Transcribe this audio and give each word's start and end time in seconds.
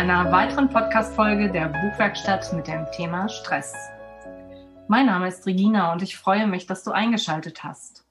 einer 0.00 0.32
weiteren 0.32 0.70
Podcast-Folge 0.70 1.52
der 1.52 1.68
Buchwerkstatt 1.68 2.54
mit 2.54 2.66
dem 2.66 2.86
Thema 2.90 3.28
Stress. 3.28 3.74
Mein 4.88 5.04
Name 5.04 5.28
ist 5.28 5.44
Regina 5.44 5.92
und 5.92 6.00
ich 6.00 6.16
freue 6.16 6.46
mich, 6.46 6.64
dass 6.64 6.84
du 6.84 6.90
eingeschaltet 6.90 7.64
hast. 7.64 8.06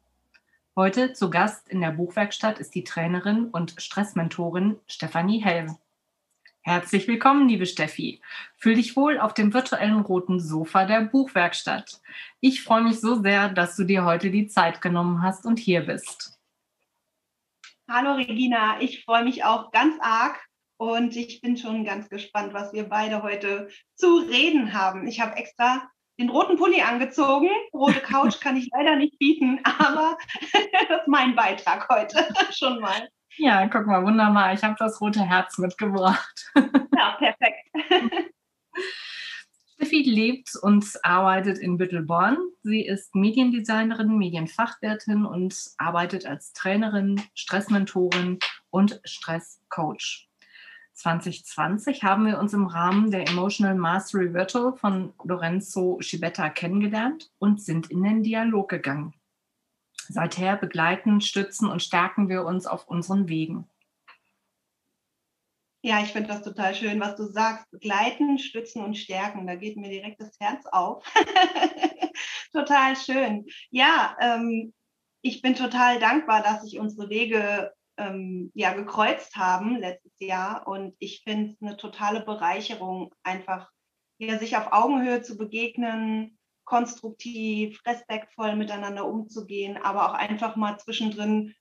Heute 0.75 1.14
zu 1.14 1.31
Gast 1.31 1.67
in 1.67 1.81
der 1.81 1.89
Buchwerkstatt 1.89 2.59
ist 2.59 2.75
die 2.75 2.83
Trainerin 2.83 3.45
und 3.45 3.73
Stressmentorin 3.81 4.77
Stefanie 4.86 5.39
Helm. 5.39 5.77
Herzlich 6.61 7.08
willkommen, 7.08 7.49
liebe 7.49 7.66
Steffi. 7.66 8.21
Fühl 8.55 8.75
dich 8.75 8.95
wohl 8.95 9.19
auf 9.19 9.33
dem 9.33 9.52
virtuellen 9.52 10.02
roten 10.02 10.39
Sofa 10.39 10.86
der 10.86 11.02
Buchwerkstatt. 11.02 12.02
Ich 12.39 12.61
freue 12.61 12.83
mich 12.83 13.02
so 13.02 13.19
sehr, 13.19 13.49
dass 13.49 13.75
du 13.75 13.83
dir 13.83 14.05
heute 14.05 14.30
die 14.30 14.45
Zeit 14.45 14.80
genommen 14.83 15.23
hast 15.23 15.44
und 15.44 15.58
hier 15.58 15.81
bist. 15.81 16.39
Hallo 17.89 18.14
Regina, 18.14 18.80
ich 18.80 19.03
freue 19.03 19.23
mich 19.23 19.44
auch 19.44 19.71
ganz 19.71 19.95
arg 20.02 20.48
und 20.80 21.16
ich 21.17 21.41
bin 21.41 21.58
schon 21.58 21.83
ganz 21.83 22.09
gespannt, 22.09 22.53
was 22.53 22.72
wir 22.72 22.88
beide 22.88 23.22
heute 23.22 23.67
zu 23.95 24.19
reden 24.19 24.73
haben. 24.73 25.08
Ich 25.08 25.19
habe 25.19 25.36
extra 25.36 25.89
den 26.17 26.30
roten 26.30 26.58
Pulli 26.58 26.81
angezogen. 26.81 27.49
Rote 27.73 27.99
Couch 27.99 28.39
kann 28.41 28.55
ich 28.55 28.69
leider 28.73 28.95
nicht 28.95 29.19
bieten, 29.19 29.59
aber 29.63 30.17
das 30.53 30.99
ist 31.02 31.08
mein 31.08 31.36
Beitrag 31.36 31.88
heute 31.89 32.33
schon 32.52 32.80
mal. 32.80 33.09
Ja, 33.38 33.67
guck 33.67 33.88
mal, 33.88 34.03
wunderbar. 34.03 34.53
Ich 34.53 34.63
habe 34.63 34.75
das 34.80 34.99
rote 35.02 35.21
Herz 35.21 35.58
mitgebracht. 35.58 36.52
Ja, 36.97 37.17
perfekt. 37.17 37.69
Steffi 39.75 40.03
lebt 40.03 40.52
und 40.61 40.86
arbeitet 41.03 41.58
in 41.58 41.77
Büttelborn. 41.77 42.38
Sie 42.64 42.86
ist 42.86 43.16
Mediendesignerin, 43.16 44.17
Medienfachwirtin 44.17 45.25
und 45.25 45.55
arbeitet 45.77 46.25
als 46.25 46.52
Trainerin, 46.53 47.21
Stressmentorin 47.33 48.39
und 48.71 48.99
Stresscoach. 49.05 50.28
2020 51.00 52.03
haben 52.03 52.25
wir 52.25 52.39
uns 52.39 52.53
im 52.53 52.66
Rahmen 52.66 53.09
der 53.09 53.28
Emotional 53.30 53.75
Mastery 53.75 54.33
Virtual 54.33 54.75
von 54.75 55.14
Lorenzo 55.23 55.97
Schibetta 56.02 56.50
kennengelernt 56.50 57.31
und 57.39 57.61
sind 57.61 57.89
in 57.89 58.03
den 58.03 58.22
Dialog 58.22 58.69
gegangen. 58.69 59.14
Seither 60.10 60.58
begleiten, 60.58 61.21
stützen 61.21 61.70
und 61.70 61.82
stärken 61.82 62.27
wir 62.27 62.43
uns 62.43 62.67
auf 62.67 62.87
unseren 62.89 63.30
Wegen. 63.30 63.70
Ja, 65.82 66.02
ich 66.04 66.11
finde 66.11 66.27
das 66.27 66.43
total 66.43 66.76
schön, 66.76 66.99
was 66.99 67.16
du 67.16 67.23
sagst. 67.23 67.71
Begleiten, 67.71 68.37
stützen 68.37 68.83
und 68.83 68.98
stärken. 68.98 69.48
Da 69.48 69.55
geht 69.55 69.77
mir 69.77 69.89
direkt 69.89 70.20
das 70.20 70.37
Herz 70.42 70.66
auf. 70.66 71.05
total 72.52 72.98
schön. 72.98 73.45
Ja, 73.70 74.17
ähm, 74.20 74.73
ich 75.21 75.42
bin 75.42 75.55
total 75.55 75.99
dankbar, 75.99 76.43
dass 76.43 76.64
sich 76.64 76.77
unsere 76.77 77.10
Wege 77.10 77.71
ähm, 77.99 78.52
ja, 78.55 78.73
gekreuzt 78.73 79.36
haben 79.36 79.77
letztes 79.77 80.14
Jahr. 80.20 80.67
Und 80.67 80.95
ich 80.99 81.21
finde 81.23 81.52
es 81.52 81.61
eine 81.61 81.77
totale 81.77 82.21
Bereicherung, 82.21 83.14
einfach 83.23 83.70
ja, 84.17 84.39
sich 84.39 84.58
auf 84.58 84.71
Augenhöhe 84.71 85.21
zu 85.21 85.37
begegnen, 85.37 86.37
konstruktiv, 86.65 87.80
respektvoll 87.86 88.55
miteinander 88.55 89.05
umzugehen, 89.05 89.77
aber 89.77 90.10
auch 90.10 90.14
einfach 90.14 90.55
mal 90.55 90.77
zwischendrin 90.77 91.54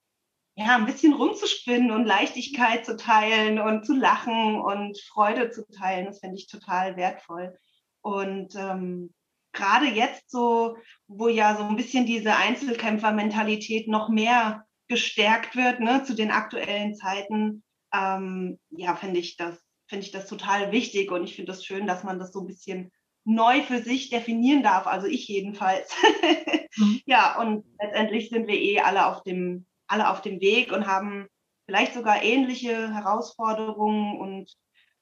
ja, 0.56 0.74
ein 0.74 0.86
bisschen 0.86 1.12
rumzuspinnen 1.12 1.92
und 1.92 2.04
Leichtigkeit 2.04 2.84
zu 2.84 2.96
teilen 2.96 3.60
und 3.60 3.86
zu 3.86 3.94
lachen 3.94 4.60
und 4.60 4.98
Freude 5.00 5.50
zu 5.50 5.64
teilen. 5.68 6.06
Das 6.06 6.18
finde 6.18 6.36
ich 6.36 6.48
total 6.48 6.96
wertvoll. 6.96 7.56
Und 8.00 8.56
ähm, 8.56 9.14
gerade 9.52 9.86
jetzt 9.86 10.30
so, 10.30 10.76
wo 11.06 11.28
ja 11.28 11.56
so 11.56 11.62
ein 11.62 11.76
bisschen 11.76 12.06
diese 12.06 12.34
Einzelkämpfermentalität 12.34 13.86
noch 13.86 14.08
mehr 14.08 14.64
gestärkt 14.88 15.56
wird 15.56 15.80
ne, 15.80 16.02
zu 16.04 16.14
den 16.14 16.30
aktuellen 16.30 16.94
Zeiten, 16.94 17.62
ähm, 17.92 18.58
ja, 18.70 18.96
finde 18.96 19.20
ich 19.20 19.36
das 19.36 19.68
finde 19.88 20.04
ich 20.04 20.12
das 20.12 20.26
total 20.26 20.70
wichtig 20.70 21.10
und 21.10 21.24
ich 21.24 21.34
finde 21.34 21.52
das 21.52 21.64
schön, 21.64 21.86
dass 21.86 22.04
man 22.04 22.18
das 22.18 22.32
so 22.32 22.40
ein 22.40 22.46
bisschen 22.46 22.92
neu 23.24 23.62
für 23.62 23.82
sich 23.82 24.10
definieren 24.10 24.62
darf, 24.62 24.86
also 24.86 25.06
ich 25.06 25.26
jedenfalls. 25.26 25.90
mhm. 26.76 27.00
Ja, 27.06 27.40
und 27.40 27.64
letztendlich 27.80 28.28
sind 28.28 28.46
wir 28.46 28.54
eh 28.54 28.80
alle 28.80 29.06
auf 29.06 29.22
dem, 29.22 29.66
alle 29.86 30.10
auf 30.10 30.22
dem 30.22 30.40
Weg 30.40 30.72
und 30.72 30.86
haben 30.86 31.26
vielleicht 31.66 31.94
sogar 31.94 32.22
ähnliche 32.22 32.94
Herausforderungen 32.94 34.18
und 34.18 34.52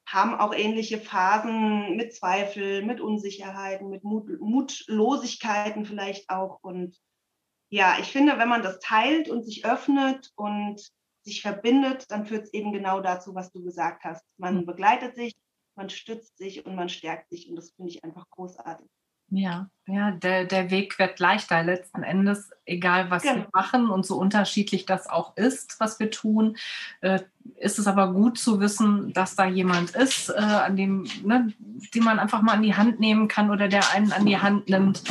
haben 0.09 0.35
auch 0.37 0.55
ähnliche 0.55 0.99
Phasen 0.99 1.97
mit 1.97 2.15
Zweifel, 2.15 2.83
mit 2.83 3.01
Unsicherheiten, 3.01 3.89
mit 3.89 4.05
Mut, 4.05 4.29
Mutlosigkeiten 4.41 5.85
vielleicht 5.85 6.31
auch. 6.31 6.61
Und 6.63 6.97
ja, 7.69 7.97
ich 8.01 8.13
finde, 8.13 8.39
wenn 8.39 8.49
man 8.49 8.63
das 8.63 8.79
teilt 8.81 9.29
und 9.29 9.45
sich 9.45 9.65
öffnet 9.65 10.33
und 10.37 10.81
sich 11.23 11.43
verbindet, 11.43 12.11
dann 12.11 12.27
führt 12.27 12.45
es 12.45 12.55
eben 12.55 12.73
genau 12.73 13.01
dazu, 13.01 13.35
was 13.35 13.51
du 13.51 13.63
gesagt 13.63 14.05
hast. 14.05 14.25
Man 14.39 14.59
mhm. 14.59 14.67
begleitet 14.67 15.17
sich, 15.17 15.35
man 15.75 15.91
stützt 15.91 16.39
sich 16.39 16.65
und 16.65 16.77
man 16.77 16.89
stärkt 16.89 17.29
sich 17.31 17.49
und 17.51 17.57
das 17.57 17.71
finde 17.73 17.91
ich 17.91 18.05
einfach 18.05 18.29
großartig. 18.31 18.87
Ja, 19.29 19.69
ja, 19.89 20.13
der, 20.13 20.45
der 20.45 20.71
Weg 20.71 21.01
wird 21.01 21.19
leichter 21.19 21.65
letzten 21.65 22.05
Endes, 22.05 22.51
egal 22.65 23.11
was 23.11 23.25
genau. 23.25 23.39
wir 23.39 23.49
machen 23.53 23.91
und 23.91 24.07
so 24.07 24.17
unterschiedlich 24.17 24.87
das 24.87 25.09
auch 25.09 25.37
ist, 25.37 25.81
was 25.81 25.99
wir 25.99 26.13
tun, 26.13 26.57
äh, 27.01 27.19
ist 27.57 27.81
es 27.81 27.89
aber 27.89 28.13
gut 28.13 28.39
zu 28.39 28.61
wissen, 28.61 29.13
dass 29.15 29.35
da 29.35 29.45
jemand 29.45 29.91
ist, 29.97 30.29
äh, 30.29 30.35
an 30.35 30.77
dem, 30.77 31.09
ne, 31.25 31.53
den 31.93 32.05
man 32.05 32.21
einfach 32.21 32.41
mal 32.41 32.53
an 32.53 32.63
die 32.63 32.77
Hand 32.77 33.01
nehmen 33.01 33.27
kann 33.27 33.51
oder 33.51 33.67
der 33.67 33.91
einen 33.93 34.13
an 34.13 34.27
die 34.27 34.39
Hand 34.39 34.69
nimmt 34.69 35.03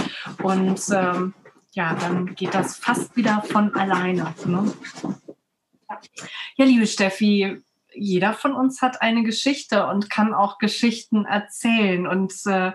und 0.41 0.81
ähm, 0.93 1.33
ja, 1.75 1.93
dann 1.93 2.35
geht 2.35 2.55
das 2.55 2.77
fast 2.77 3.15
wieder 3.17 3.43
von 3.43 3.75
alleine. 3.75 4.33
Ne? 4.45 4.73
Ja, 6.55 6.65
liebe 6.65 6.87
Steffi, 6.87 7.61
jeder 7.93 8.33
von 8.33 8.53
uns 8.53 8.81
hat 8.81 9.01
eine 9.01 9.23
Geschichte 9.23 9.85
und 9.87 10.09
kann 10.09 10.33
auch 10.33 10.57
Geschichten 10.57 11.25
erzählen. 11.25 12.07
Und 12.07 12.33
äh, 12.45 12.71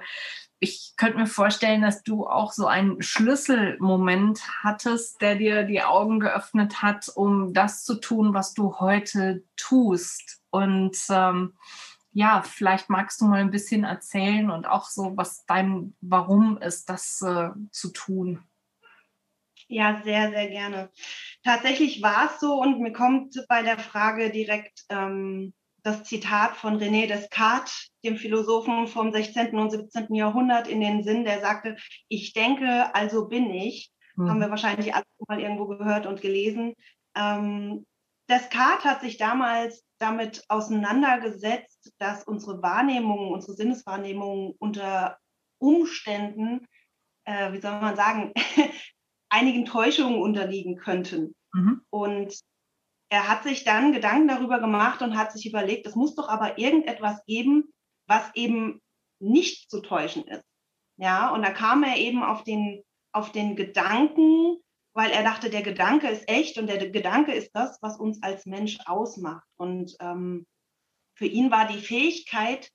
ich 0.59 0.93
könnte 0.99 1.17
mir 1.17 1.27
vorstellen, 1.27 1.81
dass 1.81 2.03
du 2.03 2.27
auch 2.27 2.53
so 2.53 2.67
einen 2.67 3.01
Schlüsselmoment 3.01 4.43
hattest, 4.63 5.23
der 5.23 5.35
dir 5.35 5.63
die 5.63 5.83
Augen 5.83 6.21
geöffnet 6.21 6.83
hat, 6.83 7.09
um 7.09 7.55
das 7.55 7.85
zu 7.85 7.95
tun, 7.95 8.35
was 8.35 8.53
du 8.53 8.81
heute 8.81 9.45
tust. 9.57 10.43
Und 10.51 10.99
ähm, 11.09 11.55
ja, 12.13 12.43
vielleicht 12.43 12.91
magst 12.91 13.23
du 13.23 13.25
mal 13.25 13.41
ein 13.41 13.51
bisschen 13.51 13.85
erzählen 13.85 14.51
und 14.51 14.67
auch 14.67 14.91
so, 14.91 15.17
was 15.17 15.47
dein 15.47 15.95
Warum 16.03 16.59
ist, 16.59 16.91
das 16.91 17.23
äh, 17.23 17.49
zu 17.71 17.89
tun. 17.93 18.45
Ja, 19.71 20.01
sehr, 20.03 20.31
sehr 20.31 20.49
gerne. 20.49 20.91
Tatsächlich 21.45 22.03
war 22.03 22.27
es 22.27 22.41
so 22.41 22.61
und 22.61 22.81
mir 22.81 22.93
kommt 22.93 23.37
bei 23.49 23.63
der 23.63 23.79
Frage 23.79 24.31
direkt 24.31 24.85
ähm, 24.89 25.55
das 25.85 26.03
Zitat 26.03 26.57
von 26.57 26.79
René 26.79 27.07
Descartes, 27.07 27.89
dem 28.05 28.17
Philosophen 28.17 28.89
vom 28.89 29.13
16. 29.13 29.57
und 29.57 29.71
17. 29.71 30.13
Jahrhundert, 30.13 30.67
in 30.67 30.81
den 30.81 31.05
Sinn, 31.05 31.25
der 31.25 31.41
sagte, 31.41 31.77
ich 32.09 32.33
denke, 32.33 32.93
also 32.97 33.29
bin 33.29 33.49
ich. 33.55 33.93
Mhm. 34.17 34.29
Haben 34.29 34.41
wir 34.41 34.51
wahrscheinlich 34.51 34.93
alle 34.93 35.05
mal 35.29 35.41
irgendwo 35.41 35.69
gehört 35.69 36.05
und 36.05 36.21
gelesen. 36.21 36.75
Ähm, 37.17 37.87
Descartes 38.29 38.85
hat 38.85 39.01
sich 39.03 39.19
damals 39.19 39.85
damit 39.99 40.43
auseinandergesetzt, 40.49 41.93
dass 41.99 42.25
unsere 42.25 42.61
Wahrnehmung, 42.61 43.31
unsere 43.31 43.55
Sinneswahrnehmung 43.55 44.57
unter 44.59 45.17
Umständen, 45.59 46.67
äh, 47.25 47.53
wie 47.53 47.61
soll 47.61 47.81
man 47.81 47.95
sagen, 47.95 48.33
einigen 49.31 49.65
Täuschungen 49.65 50.21
unterliegen 50.21 50.77
könnten. 50.77 51.35
Mhm. 51.53 51.83
Und 51.91 52.39
er 53.11 53.29
hat 53.29 53.43
sich 53.43 53.65
dann 53.65 53.93
Gedanken 53.93 54.29
darüber 54.29 54.61
gemacht 54.61 55.03
und 55.03 55.17
hat 55.17 55.33
sich 55.33 55.47
überlegt, 55.47 55.87
es 55.87 55.97
muss 55.97 56.15
doch 56.15 56.29
aber 56.29 56.59
irgendetwas 56.59 57.25
geben, 57.27 57.73
was 58.07 58.31
eben 58.35 58.81
nicht 59.21 59.71
zu 59.71 59.81
täuschen 59.81 60.25
ist. 60.25 60.45
Ja, 60.97 61.31
und 61.31 61.43
da 61.43 61.51
kam 61.51 61.83
er 61.83 61.97
eben 61.97 62.23
auf 62.23 62.45
den, 62.45 62.83
auf 63.13 63.33
den 63.33 63.57
Gedanken, 63.57 64.59
weil 64.93 65.11
er 65.11 65.23
dachte, 65.23 65.51
der 65.51 65.63
Gedanke 65.63 66.09
ist 66.09 66.29
echt 66.29 66.59
und 66.59 66.67
der 66.67 66.91
Gedanke 66.91 67.33
ist 67.33 67.51
das, 67.55 67.79
was 67.81 67.99
uns 67.99 68.23
als 68.23 68.47
Mensch 68.47 68.79
ausmacht. 68.87 69.47
Und 69.57 69.97
ähm, 70.01 70.47
für 71.17 71.27
ihn 71.27 71.51
war 71.51 71.67
die 71.67 71.79
Fähigkeit 71.79 72.71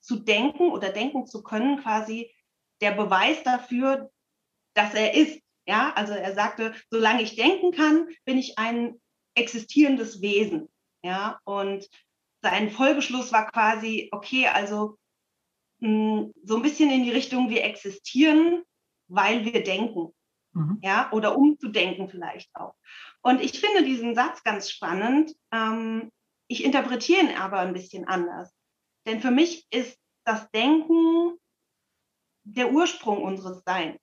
zu 0.00 0.16
denken 0.16 0.70
oder 0.70 0.90
denken 0.90 1.26
zu 1.26 1.42
können 1.42 1.80
quasi 1.80 2.32
der 2.80 2.92
Beweis 2.92 3.42
dafür, 3.42 4.10
dass 4.74 4.94
er 4.94 5.14
ist. 5.14 5.40
Ja, 5.66 5.92
also 5.94 6.12
er 6.12 6.34
sagte, 6.34 6.74
solange 6.90 7.22
ich 7.22 7.36
denken 7.36 7.72
kann, 7.72 8.08
bin 8.24 8.38
ich 8.38 8.58
ein 8.58 9.00
existierendes 9.34 10.20
Wesen. 10.20 10.68
Ja, 11.02 11.40
und 11.44 11.88
sein 12.42 12.70
Folgeschluss 12.70 13.32
war 13.32 13.50
quasi, 13.50 14.08
okay, 14.12 14.48
also 14.48 14.98
mh, 15.80 15.88
hm, 15.88 16.34
so 16.42 16.56
ein 16.56 16.62
bisschen 16.62 16.90
in 16.90 17.04
die 17.04 17.10
Richtung, 17.10 17.50
wir 17.50 17.64
existieren, 17.64 18.62
weil 19.08 19.44
wir 19.44 19.62
denken. 19.62 20.14
Mhm. 20.52 20.78
Ja, 20.82 21.10
oder 21.12 21.36
um 21.36 21.58
zu 21.58 21.68
denken 21.68 22.08
vielleicht 22.08 22.54
auch. 22.54 22.74
Und 23.22 23.40
ich 23.40 23.58
finde 23.58 23.84
diesen 23.84 24.14
Satz 24.14 24.42
ganz 24.44 24.70
spannend. 24.70 25.34
Ähm, 25.52 26.10
ich 26.46 26.62
interpretiere 26.62 27.20
ihn 27.22 27.36
aber 27.36 27.58
ein 27.58 27.72
bisschen 27.72 28.06
anders. 28.06 28.52
Denn 29.06 29.20
für 29.20 29.30
mich 29.30 29.66
ist 29.70 29.98
das 30.24 30.50
Denken 30.50 31.38
der 32.44 32.72
Ursprung 32.72 33.22
unseres 33.22 33.62
Seins 33.64 33.98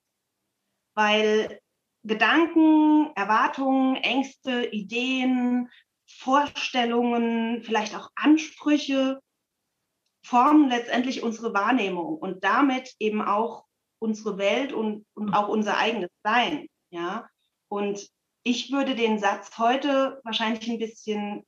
weil 0.94 1.60
Gedanken, 2.04 3.12
Erwartungen, 3.14 3.96
Ängste, 3.96 4.66
Ideen, 4.66 5.70
Vorstellungen, 6.06 7.62
vielleicht 7.62 7.94
auch 7.94 8.10
Ansprüche 8.16 9.20
formen 10.24 10.68
letztendlich 10.68 11.22
unsere 11.22 11.54
Wahrnehmung 11.54 12.16
und 12.16 12.44
damit 12.44 12.94
eben 12.98 13.22
auch 13.22 13.64
unsere 13.98 14.38
Welt 14.38 14.72
und, 14.72 15.06
und 15.14 15.32
auch 15.34 15.48
unser 15.48 15.78
eigenes 15.78 16.10
Sein. 16.24 16.66
Ja, 16.90 17.28
und 17.68 18.08
ich 18.44 18.72
würde 18.72 18.94
den 18.94 19.18
Satz 19.18 19.56
heute 19.58 20.20
wahrscheinlich 20.24 20.68
ein 20.68 20.78
bisschen 20.78 21.46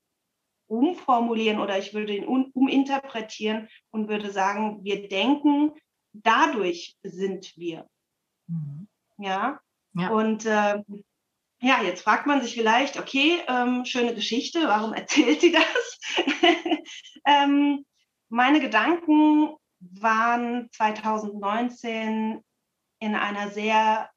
umformulieren 0.66 1.60
oder 1.60 1.78
ich 1.78 1.92
würde 1.92 2.16
ihn 2.16 2.24
um, 2.24 2.50
uminterpretieren 2.54 3.68
und 3.90 4.08
würde 4.08 4.30
sagen, 4.30 4.82
wir 4.84 5.08
denken, 5.08 5.72
dadurch 6.12 6.96
sind 7.02 7.56
wir. 7.56 7.86
Mhm. 8.46 8.88
Ja? 9.18 9.60
ja? 9.94 10.10
Und 10.10 10.46
äh, 10.46 10.82
ja, 11.60 11.82
jetzt 11.82 12.02
fragt 12.02 12.26
man 12.26 12.42
sich 12.42 12.54
vielleicht, 12.54 12.98
okay, 12.98 13.40
ähm, 13.48 13.84
schöne 13.84 14.14
Geschichte, 14.14 14.66
warum 14.66 14.92
erzählt 14.94 15.40
sie 15.40 15.52
das? 15.52 15.98
ähm, 17.26 17.84
meine 18.28 18.60
Gedanken 18.60 19.54
waren 19.80 20.68
2019 20.72 22.42
in 22.98 23.14
einer 23.14 23.50
sehr, 23.50 24.10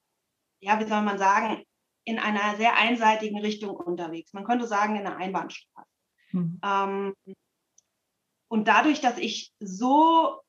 ja, 0.60 0.80
wie 0.80 0.88
soll 0.88 1.02
man 1.02 1.18
sagen, 1.18 1.64
in 2.06 2.20
einer 2.20 2.56
sehr 2.56 2.78
einseitigen 2.78 3.40
Richtung 3.40 3.76
unterwegs. 3.76 4.34
Man 4.34 4.46
könnte 4.46 4.66
sagen, 4.66 4.96
in 4.96 5.06
einer 5.06 5.18
Einbahnstraße. 5.18 5.90
Mhm. 6.32 6.60
Ähm, 6.64 7.14
und 8.50 8.68
dadurch, 8.68 9.02
dass 9.02 9.18
ich 9.18 9.52
so 9.60 10.40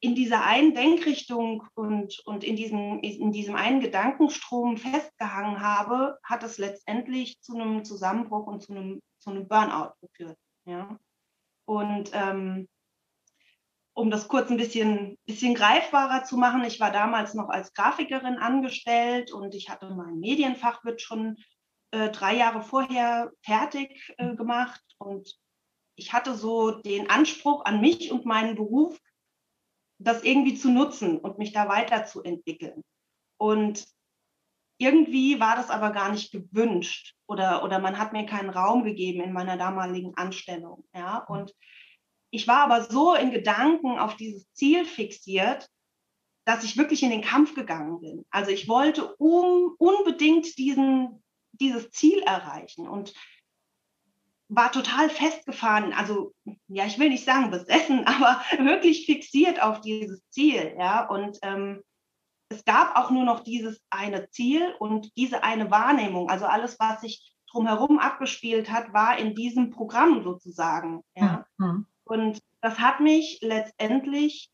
in 0.00 0.14
dieser 0.14 0.44
einen 0.44 0.74
Denkrichtung 0.74 1.62
und, 1.74 2.20
und 2.24 2.42
in, 2.42 2.56
diesem, 2.56 3.00
in 3.00 3.32
diesem 3.32 3.54
einen 3.54 3.80
Gedankenstrom 3.80 4.78
festgehangen 4.78 5.60
habe, 5.60 6.18
hat 6.24 6.42
es 6.42 6.56
letztendlich 6.56 7.38
zu 7.40 7.54
einem 7.54 7.84
Zusammenbruch 7.84 8.46
und 8.46 8.62
zu 8.62 8.72
einem, 8.72 9.02
zu 9.18 9.30
einem 9.30 9.46
Burnout 9.46 9.92
geführt. 10.00 10.38
Ja? 10.64 10.98
Und 11.66 12.10
ähm, 12.14 12.66
um 13.92 14.10
das 14.10 14.28
kurz 14.28 14.50
ein 14.50 14.56
bisschen, 14.56 15.18
bisschen 15.26 15.54
greifbarer 15.54 16.24
zu 16.24 16.38
machen, 16.38 16.64
ich 16.64 16.80
war 16.80 16.90
damals 16.90 17.34
noch 17.34 17.50
als 17.50 17.74
Grafikerin 17.74 18.38
angestellt 18.38 19.32
und 19.32 19.54
ich 19.54 19.68
hatte 19.68 19.90
mein 19.90 20.18
Medienfachwirt 20.18 21.02
schon 21.02 21.36
äh, 21.90 22.08
drei 22.08 22.36
Jahre 22.36 22.62
vorher 22.62 23.30
fertig 23.42 24.14
äh, 24.16 24.34
gemacht 24.34 24.82
und 24.96 25.36
ich 25.96 26.14
hatte 26.14 26.34
so 26.34 26.70
den 26.70 27.10
Anspruch 27.10 27.66
an 27.66 27.82
mich 27.82 28.10
und 28.10 28.24
meinen 28.24 28.54
Beruf, 28.54 28.98
das 30.00 30.24
irgendwie 30.24 30.54
zu 30.54 30.70
nutzen 30.70 31.18
und 31.18 31.38
mich 31.38 31.52
da 31.52 31.68
weiterzuentwickeln. 31.68 32.82
Und 33.38 33.86
irgendwie 34.78 35.38
war 35.40 35.56
das 35.56 35.68
aber 35.68 35.90
gar 35.90 36.10
nicht 36.10 36.32
gewünscht 36.32 37.14
oder, 37.26 37.62
oder 37.62 37.78
man 37.78 37.98
hat 37.98 38.14
mir 38.14 38.24
keinen 38.24 38.48
Raum 38.48 38.82
gegeben 38.82 39.22
in 39.22 39.32
meiner 39.32 39.58
damaligen 39.58 40.16
Anstellung. 40.16 40.84
Ja? 40.94 41.18
Und 41.18 41.54
ich 42.30 42.48
war 42.48 42.60
aber 42.60 42.82
so 42.84 43.14
in 43.14 43.30
Gedanken 43.30 43.98
auf 43.98 44.16
dieses 44.16 44.50
Ziel 44.54 44.86
fixiert, 44.86 45.68
dass 46.46 46.64
ich 46.64 46.78
wirklich 46.78 47.02
in 47.02 47.10
den 47.10 47.22
Kampf 47.22 47.54
gegangen 47.54 48.00
bin. 48.00 48.24
Also 48.30 48.50
ich 48.50 48.68
wollte 48.68 49.14
um, 49.16 49.74
unbedingt 49.78 50.56
diesen, 50.56 51.22
dieses 51.52 51.90
Ziel 51.90 52.20
erreichen 52.22 52.88
und 52.88 53.12
war 54.50 54.72
total 54.72 55.08
festgefahren, 55.08 55.92
also 55.92 56.34
ja, 56.66 56.84
ich 56.84 56.98
will 56.98 57.08
nicht 57.08 57.24
sagen 57.24 57.50
besessen, 57.50 58.04
aber 58.06 58.42
wirklich 58.58 59.06
fixiert 59.06 59.62
auf 59.62 59.80
dieses 59.80 60.22
Ziel, 60.30 60.74
ja. 60.78 61.06
Und 61.08 61.38
ähm, 61.42 61.82
es 62.48 62.64
gab 62.64 62.96
auch 62.96 63.10
nur 63.10 63.24
noch 63.24 63.40
dieses 63.40 63.80
eine 63.90 64.28
Ziel 64.30 64.74
und 64.80 65.16
diese 65.16 65.44
eine 65.44 65.70
Wahrnehmung. 65.70 66.28
Also 66.28 66.46
alles, 66.46 66.78
was 66.80 67.00
sich 67.00 67.32
drumherum 67.52 67.98
abgespielt 67.98 68.70
hat, 68.70 68.92
war 68.92 69.18
in 69.18 69.34
diesem 69.34 69.70
Programm 69.70 70.22
sozusagen, 70.24 71.02
ja. 71.14 71.46
Mhm. 71.56 71.86
Und 72.04 72.42
das 72.60 72.80
hat 72.80 72.98
mich 72.98 73.38
letztendlich 73.40 74.50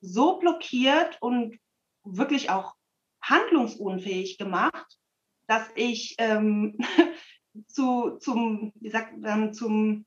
so 0.00 0.38
blockiert 0.38 1.18
und 1.20 1.58
wirklich 2.04 2.48
auch 2.48 2.74
handlungsunfähig 3.20 4.38
gemacht, 4.38 4.98
dass 5.46 5.68
ich 5.74 6.14
ähm, 6.18 6.78
zu, 7.66 8.18
zum, 8.18 8.72
wie 8.76 8.90
sagt 8.90 9.18
man, 9.18 9.52
zum, 9.54 10.06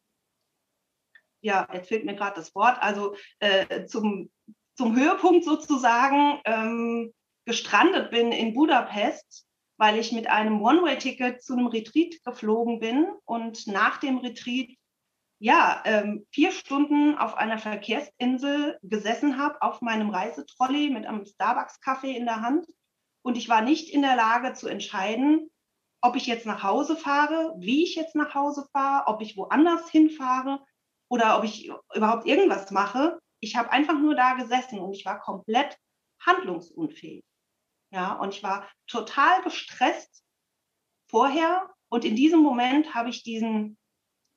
ja, 1.42 1.68
jetzt 1.74 1.90
fehlt 1.90 2.06
mir 2.06 2.16
gerade 2.16 2.36
das 2.36 2.54
Wort, 2.56 2.81
also 2.81 3.16
äh, 3.40 3.86
zum, 3.86 4.30
zum 4.75 4.96
Höhepunkt 4.96 5.46
sozusagen 5.46 6.40
ähm, 6.46 7.13
gestrandet 7.46 8.12
bin 8.12 8.31
in 8.31 8.54
Budapest, 8.54 9.46
weil 9.78 9.98
ich 9.98 10.12
mit 10.12 10.28
einem 10.28 10.62
One-Way-Ticket 10.62 11.42
zu 11.42 11.54
einem 11.54 11.68
Retreat 11.68 12.24
geflogen 12.24 12.80
bin 12.80 13.07
und 13.25 13.66
nach 13.68 13.98
dem 13.98 14.18
Retreat 14.18 14.69
ja, 15.42 15.81
ähm, 15.86 16.25
vier 16.31 16.51
Stunden 16.51 17.18
auf 17.18 17.36
einer 17.36 17.57
Verkehrsinsel 17.57 18.78
gesessen 18.84 19.38
habe, 19.38 19.62
auf 19.62 19.81
meinem 19.81 20.10
Reisetrolley 20.10 20.89
mit 20.89 21.06
einem 21.06 21.25
Starbucks-Kaffee 21.25 22.15
in 22.15 22.25
der 22.25 22.41
Hand. 22.41 22.68
Und 23.22 23.38
ich 23.38 23.48
war 23.48 23.62
nicht 23.62 23.94
in 23.94 24.01
der 24.01 24.18
Lage 24.18 24.53
zu 24.53 24.68
entscheiden, 24.68 25.50
ob 26.01 26.15
ich 26.15 26.27
jetzt 26.27 26.46
nach 26.46 26.63
Hause 26.63 26.96
fahre, 26.96 27.53
wie 27.58 27.84
ich 27.84 27.96
jetzt 27.96 28.15
nach 28.15 28.34
Hause 28.34 28.68
fahre, 28.72 29.08
ob 29.08 29.22
ich 29.22 29.36
woanders 29.36 29.89
hinfahre 29.89 30.65
oder 31.10 31.38
ob 31.38 31.44
ich 31.44 31.72
überhaupt 31.94 32.25
irgendwas 32.25 32.72
mache. 32.72 33.20
Ich 33.39 33.56
habe 33.56 33.72
einfach 33.72 33.98
nur 33.98 34.15
da 34.15 34.34
gesessen 34.34 34.79
und 34.79 34.94
ich 34.94 35.06
war 35.06 35.20
komplett 35.20 35.77
handlungsunfähig. 36.22 37.24
Ja, 37.91 38.13
und 38.13 38.34
ich 38.34 38.44
war 38.44 38.70
total 38.88 39.41
gestresst 39.41 40.24
vorher 41.10 41.70
und 41.89 42.06
in 42.06 42.15
diesem 42.15 42.39
Moment 42.39 42.94
habe 42.94 43.10
ich 43.10 43.24
diesen, 43.24 43.77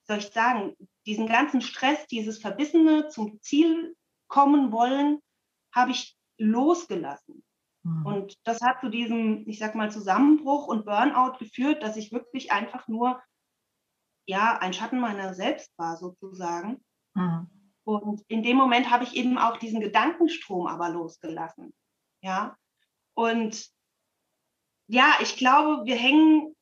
soll 0.07 0.19
ich 0.19 0.31
sagen, 0.31 0.75
diesen 1.07 1.27
ganzen 1.27 1.61
Stress, 1.61 2.07
dieses 2.07 2.39
Verbissene 2.39 3.09
zum 3.09 3.41
Ziel 3.41 3.95
kommen 4.29 4.73
wollen, 4.73 5.21
habe 5.75 5.91
ich 5.91 6.17
losgelassen. 6.39 7.45
Mhm. 7.83 8.07
Und 8.07 8.39
das 8.45 8.61
hat 8.61 8.81
zu 8.81 8.89
diesem, 8.89 9.47
ich 9.49 9.59
sag 9.59 9.75
mal, 9.75 9.91
Zusammenbruch 9.91 10.67
und 10.67 10.85
Burnout 10.85 11.39
geführt, 11.39 11.83
dass 11.83 11.97
ich 11.97 12.13
wirklich 12.13 12.53
einfach 12.53 12.89
nur, 12.89 13.21
ja, 14.27 14.59
ein 14.59 14.73
Schatten 14.73 15.01
meiner 15.01 15.35
selbst 15.35 15.77
war, 15.77 15.97
sozusagen. 15.97 16.85
Mhm. 17.15 17.49
Und 17.85 18.23
in 18.29 18.43
dem 18.43 18.57
Moment 18.57 18.91
habe 18.91 19.05
ich 19.05 19.17
eben 19.17 19.39
auch 19.39 19.57
diesen 19.57 19.81
Gedankenstrom 19.81 20.67
aber 20.67 20.91
losgelassen. 20.91 21.75
Ja. 22.23 22.57
Und 23.15 23.69
ja, 24.87 25.15
ich 25.21 25.37
glaube, 25.37 25.85
wir 25.85 25.97
hängen, 25.97 26.55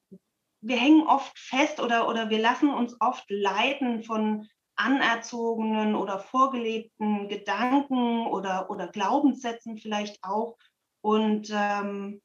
wir 0.62 0.76
hängen 0.76 1.06
oft 1.06 1.38
fest 1.38 1.80
oder, 1.80 2.08
oder 2.08 2.30
wir 2.30 2.38
lassen 2.38 2.70
uns 2.70 2.96
oft 3.00 3.24
leiten 3.28 4.02
von 4.02 4.48
anerzogenen 4.76 5.94
oder 5.94 6.18
vorgelebten 6.18 7.28
Gedanken 7.28 8.26
oder, 8.26 8.70
oder 8.70 8.88
Glaubenssätzen 8.88 9.76
vielleicht 9.76 10.22
auch. 10.22 10.56
Und 11.02 11.50
ähm, 11.52 12.20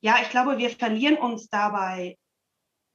ja, 0.00 0.16
ich 0.22 0.30
glaube, 0.30 0.58
wir 0.58 0.70
verlieren 0.70 1.16
uns 1.16 1.48
dabei 1.48 2.16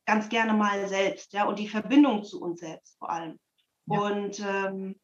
ganz 0.05 0.29
gerne 0.29 0.53
mal 0.53 0.88
selbst, 0.88 1.34
ja, 1.34 1.46
und 1.46 1.60
die 1.60 1.67
Verbindung 1.67 2.24
zu 2.24 2.41
uns 2.41 2.60
selbst 2.60 2.98
vor 2.98 3.10
allem. 3.10 3.39
Ja. 3.86 4.00
Und 4.00 4.39
ähm, 4.39 5.00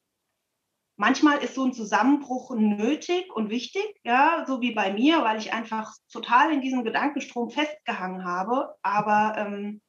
manchmal 0.98 1.40
ist 1.40 1.56
so 1.56 1.64
ein 1.64 1.74
Zusammenbruch 1.74 2.54
nötig 2.56 3.34
und 3.34 3.50
wichtig, 3.50 4.00
ja, 4.04 4.44
so 4.48 4.62
wie 4.62 4.74
bei 4.74 4.94
mir, 4.94 5.24
weil 5.24 5.40
ich 5.40 5.54
einfach 5.54 5.94
total 6.12 6.52
in 6.52 6.62
diesem 6.62 6.84
Gedankenstrom 6.84 7.50
festgehangen 7.50 8.26
habe. 8.26 8.76
Aber 8.82 9.36
ähm, 9.38 9.82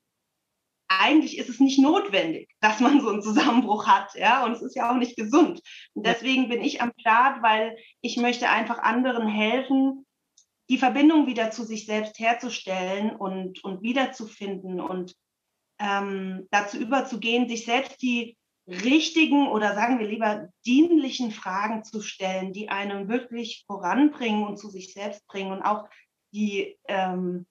eigentlich 0.89 1.39
ist 1.39 1.49
es 1.49 1.61
nicht 1.61 1.79
notwendig, 1.79 2.51
dass 2.61 2.81
man 2.81 3.01
so 3.01 3.11
einen 3.11 3.23
Zusammenbruch 3.23 3.87
hat, 3.87 4.15
ja, 4.15 4.45
und 4.45 4.53
es 4.53 4.63
ist 4.63 4.75
ja 4.75 4.91
auch 4.91 4.97
nicht 4.97 5.17
gesund. 5.17 5.61
Und 5.95 6.07
deswegen 6.07 6.49
bin 6.49 6.63
ich 6.63 6.83
am 6.83 6.93
Start, 6.99 7.43
weil 7.43 7.77
ich 8.01 8.17
möchte 8.17 8.49
einfach 8.49 8.79
anderen 8.79 9.29
helfen, 9.29 10.05
die 10.71 10.79
Verbindung 10.79 11.27
wieder 11.27 11.51
zu 11.51 11.65
sich 11.65 11.85
selbst 11.85 12.19
herzustellen 12.21 13.17
und, 13.17 13.63
und 13.65 13.83
wiederzufinden 13.83 14.81
und 14.81 15.17
ähm, 15.81 16.47
dazu 16.53 16.79
überzugehen, 16.79 17.49
sich 17.49 17.65
selbst 17.65 18.01
die 18.01 18.37
richtigen 18.69 19.49
oder 19.49 19.75
sagen 19.75 19.99
wir 19.99 20.07
lieber 20.07 20.49
dienlichen 20.65 21.33
Fragen 21.33 21.83
zu 21.83 22.01
stellen, 22.01 22.53
die 22.53 22.69
einen 22.69 23.09
wirklich 23.09 23.65
voranbringen 23.67 24.47
und 24.47 24.59
zu 24.59 24.71
sich 24.71 24.93
selbst 24.93 25.27
bringen 25.27 25.51
und 25.51 25.63
auch 25.63 25.89
die, 26.33 26.79
ähm, 26.87 27.47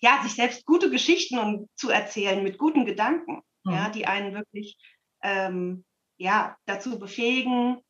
ja, 0.00 0.22
sich 0.22 0.32
selbst 0.32 0.64
gute 0.64 0.90
Geschichten 0.90 1.38
und 1.38 1.68
zu 1.76 1.90
erzählen 1.90 2.42
mit 2.42 2.56
guten 2.56 2.86
Gedanken, 2.86 3.42
mhm. 3.64 3.72
ja, 3.72 3.90
die 3.90 4.06
einen 4.06 4.32
wirklich 4.32 4.78
ähm, 5.22 5.84
ja, 6.16 6.56
dazu 6.64 6.98
befähigen, 6.98 7.82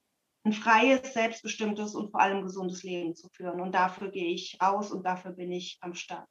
ein 0.44 0.52
freies, 0.52 1.14
selbstbestimmtes 1.14 1.94
und 1.94 2.10
vor 2.10 2.20
allem 2.20 2.42
gesundes 2.42 2.82
Leben 2.82 3.14
zu 3.14 3.28
führen. 3.28 3.60
Und 3.60 3.72
dafür 3.74 4.10
gehe 4.10 4.32
ich 4.32 4.58
raus 4.60 4.90
und 4.90 5.04
dafür 5.04 5.32
bin 5.32 5.52
ich 5.52 5.78
am 5.80 5.94
Start. 5.94 6.28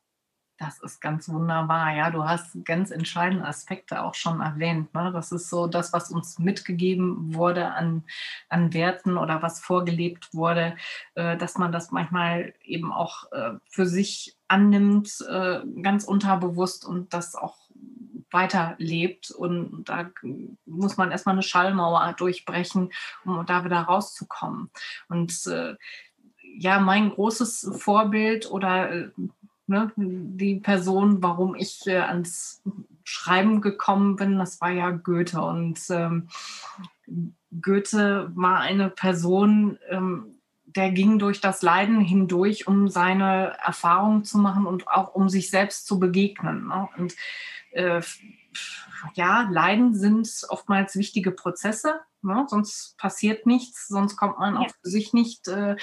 Das 0.61 0.79
ist 0.79 1.01
ganz 1.01 1.27
wunderbar. 1.27 1.95
Ja, 1.95 2.11
du 2.11 2.23
hast 2.23 2.63
ganz 2.65 2.91
entscheidende 2.91 3.47
Aspekte 3.47 4.03
auch 4.03 4.13
schon 4.13 4.41
erwähnt. 4.41 4.93
Ne? 4.93 5.11
Das 5.11 5.31
ist 5.31 5.49
so 5.49 5.65
das, 5.65 5.91
was 5.91 6.11
uns 6.11 6.37
mitgegeben 6.37 7.33
wurde 7.33 7.71
an, 7.71 8.03
an 8.47 8.71
Werten 8.71 9.17
oder 9.17 9.41
was 9.41 9.59
vorgelebt 9.59 10.35
wurde, 10.35 10.75
äh, 11.15 11.35
dass 11.35 11.57
man 11.57 11.71
das 11.71 11.89
manchmal 11.89 12.53
eben 12.63 12.93
auch 12.93 13.31
äh, 13.31 13.53
für 13.71 13.87
sich 13.87 14.37
annimmt, 14.47 15.25
äh, 15.27 15.61
ganz 15.81 16.03
unterbewusst 16.03 16.85
und 16.85 17.11
das 17.11 17.33
auch 17.33 17.57
weiterlebt. 18.31 19.31
Und 19.31 19.85
da 19.85 20.09
muss 20.65 20.97
man 20.97 21.11
erstmal 21.11 21.35
eine 21.35 21.43
Schallmauer 21.43 22.13
durchbrechen, 22.17 22.91
um 23.25 23.45
da 23.45 23.63
wieder 23.63 23.81
rauszukommen. 23.81 24.69
Und 25.09 25.45
äh, 25.47 25.75
ja, 26.57 26.79
mein 26.79 27.11
großes 27.11 27.71
Vorbild 27.77 28.49
oder 28.49 28.91
äh, 28.91 29.09
ne, 29.67 29.91
die 29.95 30.55
Person, 30.55 31.23
warum 31.23 31.55
ich 31.55 31.87
äh, 31.87 31.97
ans 31.97 32.61
Schreiben 33.03 33.61
gekommen 33.61 34.15
bin, 34.15 34.37
das 34.37 34.61
war 34.61 34.69
ja 34.69 34.91
Goethe. 34.91 35.41
Und 35.41 35.79
ähm, 35.89 36.27
Goethe 37.61 38.31
war 38.35 38.59
eine 38.59 38.89
Person, 38.89 39.77
ähm, 39.89 40.35
der 40.65 40.91
ging 40.91 41.19
durch 41.19 41.41
das 41.41 41.61
Leiden 41.61 41.99
hindurch, 41.99 42.67
um 42.67 42.87
seine 42.87 43.57
Erfahrungen 43.63 44.23
zu 44.23 44.37
machen 44.37 44.65
und 44.65 44.87
auch 44.87 45.13
um 45.13 45.27
sich 45.27 45.49
selbst 45.49 45.85
zu 45.85 45.99
begegnen. 45.99 46.67
Ne? 46.67 46.87
Und 46.97 47.15
äh, 47.71 48.01
ja, 49.15 49.47
Leiden 49.49 49.95
sind 49.95 50.29
oftmals 50.49 50.95
wichtige 50.95 51.31
Prozesse, 51.31 52.01
ne? 52.21 52.45
sonst 52.47 52.97
passiert 52.97 53.45
nichts, 53.45 53.87
sonst 53.87 54.17
kommt 54.17 54.39
man 54.39 54.55
ja. 54.55 54.61
auch 54.61 54.69
für 54.69 54.89
sich 54.89 55.13
nicht 55.13 55.47
äh, 55.47 55.75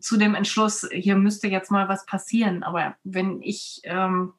zu 0.00 0.16
dem 0.16 0.34
Entschluss, 0.34 0.88
hier 0.90 1.16
müsste 1.16 1.48
jetzt 1.48 1.70
mal 1.70 1.88
was 1.88 2.06
passieren. 2.06 2.62
Aber 2.62 2.96
wenn 3.04 3.42
ich 3.42 3.80
ähm, 3.84 4.34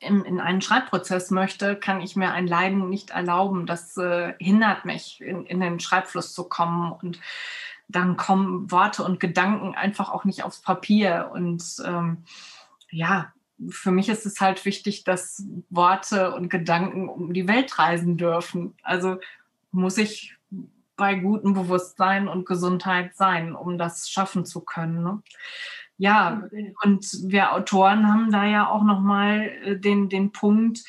in, 0.00 0.24
in 0.24 0.40
einen 0.40 0.60
Schreibprozess 0.60 1.30
möchte, 1.30 1.76
kann 1.76 2.00
ich 2.00 2.16
mir 2.16 2.32
ein 2.32 2.46
Leiden 2.46 2.88
nicht 2.88 3.10
erlauben. 3.10 3.66
Das 3.66 3.96
äh, 3.96 4.34
hindert 4.38 4.84
mich, 4.84 5.20
in, 5.20 5.46
in 5.46 5.60
den 5.60 5.80
Schreibfluss 5.80 6.32
zu 6.32 6.44
kommen. 6.44 6.92
Und 6.92 7.20
dann 7.88 8.16
kommen 8.16 8.70
Worte 8.70 9.04
und 9.04 9.20
Gedanken 9.20 9.74
einfach 9.74 10.10
auch 10.10 10.24
nicht 10.24 10.42
aufs 10.44 10.60
Papier. 10.60 11.30
Und 11.32 11.64
ähm, 11.84 12.24
ja, 12.90 13.32
für 13.70 13.90
mich 13.90 14.08
ist 14.08 14.26
es 14.26 14.40
halt 14.40 14.64
wichtig, 14.64 15.04
dass 15.04 15.44
Worte 15.70 16.34
und 16.34 16.48
Gedanken 16.48 17.08
um 17.08 17.32
die 17.32 17.48
Welt 17.48 17.78
reisen 17.78 18.16
dürfen. 18.16 18.74
Also 18.82 19.18
muss 19.70 19.98
ich 19.98 20.36
bei 20.96 21.14
gutem 21.14 21.54
Bewusstsein 21.54 22.28
und 22.28 22.46
Gesundheit 22.46 23.14
sein, 23.16 23.54
um 23.54 23.78
das 23.78 24.08
schaffen 24.08 24.44
zu 24.44 24.62
können. 24.62 25.02
Ne? 25.02 25.22
Ja, 25.98 26.42
und 26.82 27.06
wir 27.24 27.52
Autoren 27.52 28.08
haben 28.08 28.30
da 28.30 28.44
ja 28.46 28.68
auch 28.68 28.82
nochmal 28.82 29.50
äh, 29.64 29.78
den, 29.78 30.08
den 30.08 30.32
Punkt, 30.32 30.84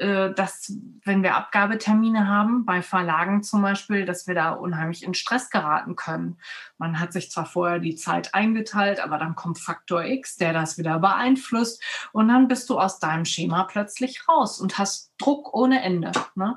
dass 0.00 0.72
wenn 1.04 1.22
wir 1.22 1.34
Abgabetermine 1.36 2.26
haben, 2.26 2.64
bei 2.64 2.80
Verlagen 2.80 3.42
zum 3.42 3.60
Beispiel, 3.60 4.06
dass 4.06 4.26
wir 4.26 4.34
da 4.34 4.52
unheimlich 4.52 5.02
in 5.02 5.12
Stress 5.12 5.50
geraten 5.50 5.94
können. 5.94 6.38
Man 6.78 6.98
hat 6.98 7.12
sich 7.12 7.30
zwar 7.30 7.44
vorher 7.44 7.80
die 7.80 7.96
Zeit 7.96 8.34
eingeteilt, 8.34 8.98
aber 8.98 9.18
dann 9.18 9.34
kommt 9.34 9.58
Faktor 9.58 10.04
X, 10.04 10.36
der 10.36 10.54
das 10.54 10.78
wieder 10.78 10.98
beeinflusst 11.00 11.82
und 12.12 12.28
dann 12.28 12.48
bist 12.48 12.70
du 12.70 12.78
aus 12.78 12.98
deinem 12.98 13.26
Schema 13.26 13.64
plötzlich 13.64 14.26
raus 14.26 14.58
und 14.58 14.78
hast 14.78 15.12
Druck 15.18 15.52
ohne 15.52 15.82
Ende. 15.82 16.12
Ne? 16.34 16.56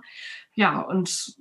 Ja, 0.54 0.80
und 0.80 1.36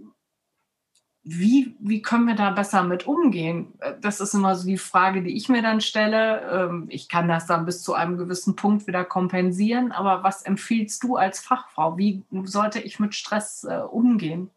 wie, 1.24 1.76
wie 1.78 2.02
können 2.02 2.26
wir 2.26 2.34
da 2.34 2.50
besser 2.50 2.82
mit 2.82 3.06
umgehen? 3.06 3.72
Das 4.00 4.20
ist 4.20 4.34
immer 4.34 4.56
so 4.56 4.66
die 4.66 4.78
Frage, 4.78 5.22
die 5.22 5.36
ich 5.36 5.48
mir 5.48 5.62
dann 5.62 5.80
stelle. 5.80 6.40
Ähm, 6.50 6.86
ich 6.88 7.08
kann 7.08 7.28
das 7.28 7.46
dann 7.46 7.64
bis 7.64 7.82
zu 7.82 7.94
einem 7.94 8.18
gewissen 8.18 8.56
Punkt 8.56 8.88
wieder 8.88 9.04
kompensieren, 9.04 9.92
aber 9.92 10.24
was 10.24 10.42
empfiehlst 10.42 11.04
du 11.04 11.16
als 11.16 11.38
Fachfrau? 11.38 11.96
Wie 11.96 12.24
sollte 12.42 12.80
ich 12.80 12.98
mit 12.98 13.14
Stress 13.14 13.62
äh, 13.64 13.78
umgehen? 13.78 14.50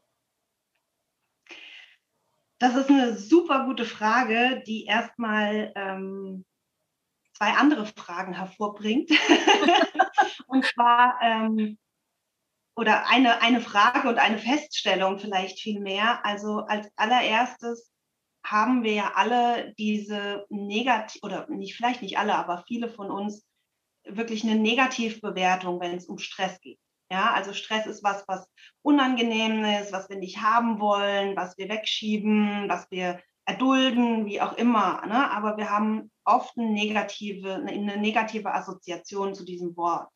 Das 2.58 2.76
ist 2.76 2.90
eine 2.90 3.16
super 3.16 3.66
gute 3.66 3.86
Frage, 3.86 4.64
die 4.66 4.86
erstmal 4.86 5.72
ähm, 5.76 6.46
zwei 7.34 7.52
andere 7.52 7.86
Fragen 7.86 8.34
hervorbringt. 8.34 9.12
Und 10.48 10.66
zwar, 10.66 11.20
ähm, 11.22 11.78
oder 12.76 13.08
eine, 13.08 13.42
eine 13.42 13.62
Frage 13.62 14.10
und 14.10 14.18
eine 14.18 14.38
Feststellung 14.38 15.20
vielleicht 15.20 15.60
viel 15.60 15.80
mehr. 15.80 16.26
Also 16.26 16.60
als 16.68 16.90
allererstes 16.96 17.92
haben 18.46 18.84
wir 18.84 18.94
ja 18.94 19.14
alle 19.16 19.74
diese 19.78 20.46
negativ, 20.50 21.24
oder 21.24 21.48
nicht, 21.50 21.76
vielleicht 21.76 22.02
nicht 22.02 22.18
alle, 22.18 22.36
aber 22.36 22.64
viele 22.68 22.90
von 22.90 23.10
uns 23.10 23.46
wirklich 24.06 24.44
eine 24.44 24.56
Negativbewertung, 24.56 25.80
wenn 25.80 25.96
es 25.96 26.06
um 26.06 26.20
Stress 26.20 26.60
geht. 26.62 26.80
Ja, 27.12 27.34
also 27.34 27.54
Stress 27.54 27.86
ist 27.86 28.04
was, 28.04 28.28
was 28.28 28.48
unangenehm 28.82 29.64
ist, 29.64 29.92
was 29.92 30.10
wir 30.10 30.18
nicht 30.18 30.42
haben 30.42 30.80
wollen, 30.80 31.36
was 31.36 31.58
wir 31.58 31.70
wegschieben, 31.70 32.68
was 32.68 32.90
wir 32.90 33.22
erdulden, 33.46 34.26
wie 34.26 34.42
auch 34.42 34.58
immer. 34.58 35.06
Ne? 35.06 35.32
Aber 35.32 35.58
wir 35.58 35.70
haben 35.70 36.12
oft 36.24 36.58
eine 36.58 36.72
negative, 36.72 37.56
eine 37.56 37.98
negative 37.98 38.54
Assoziation 38.54 39.36
zu 39.36 39.46
diesem 39.46 39.78
Wort. 39.78 40.10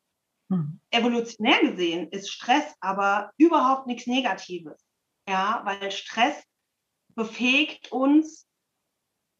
Mhm. 0.50 0.80
Evolutionär 0.90 1.60
gesehen 1.60 2.08
ist 2.10 2.30
Stress 2.30 2.74
aber 2.80 3.30
überhaupt 3.38 3.86
nichts 3.86 4.06
Negatives. 4.06 4.84
Ja, 5.28 5.62
weil 5.64 5.90
Stress 5.92 6.42
befähigt 7.14 7.92
uns, 7.92 8.46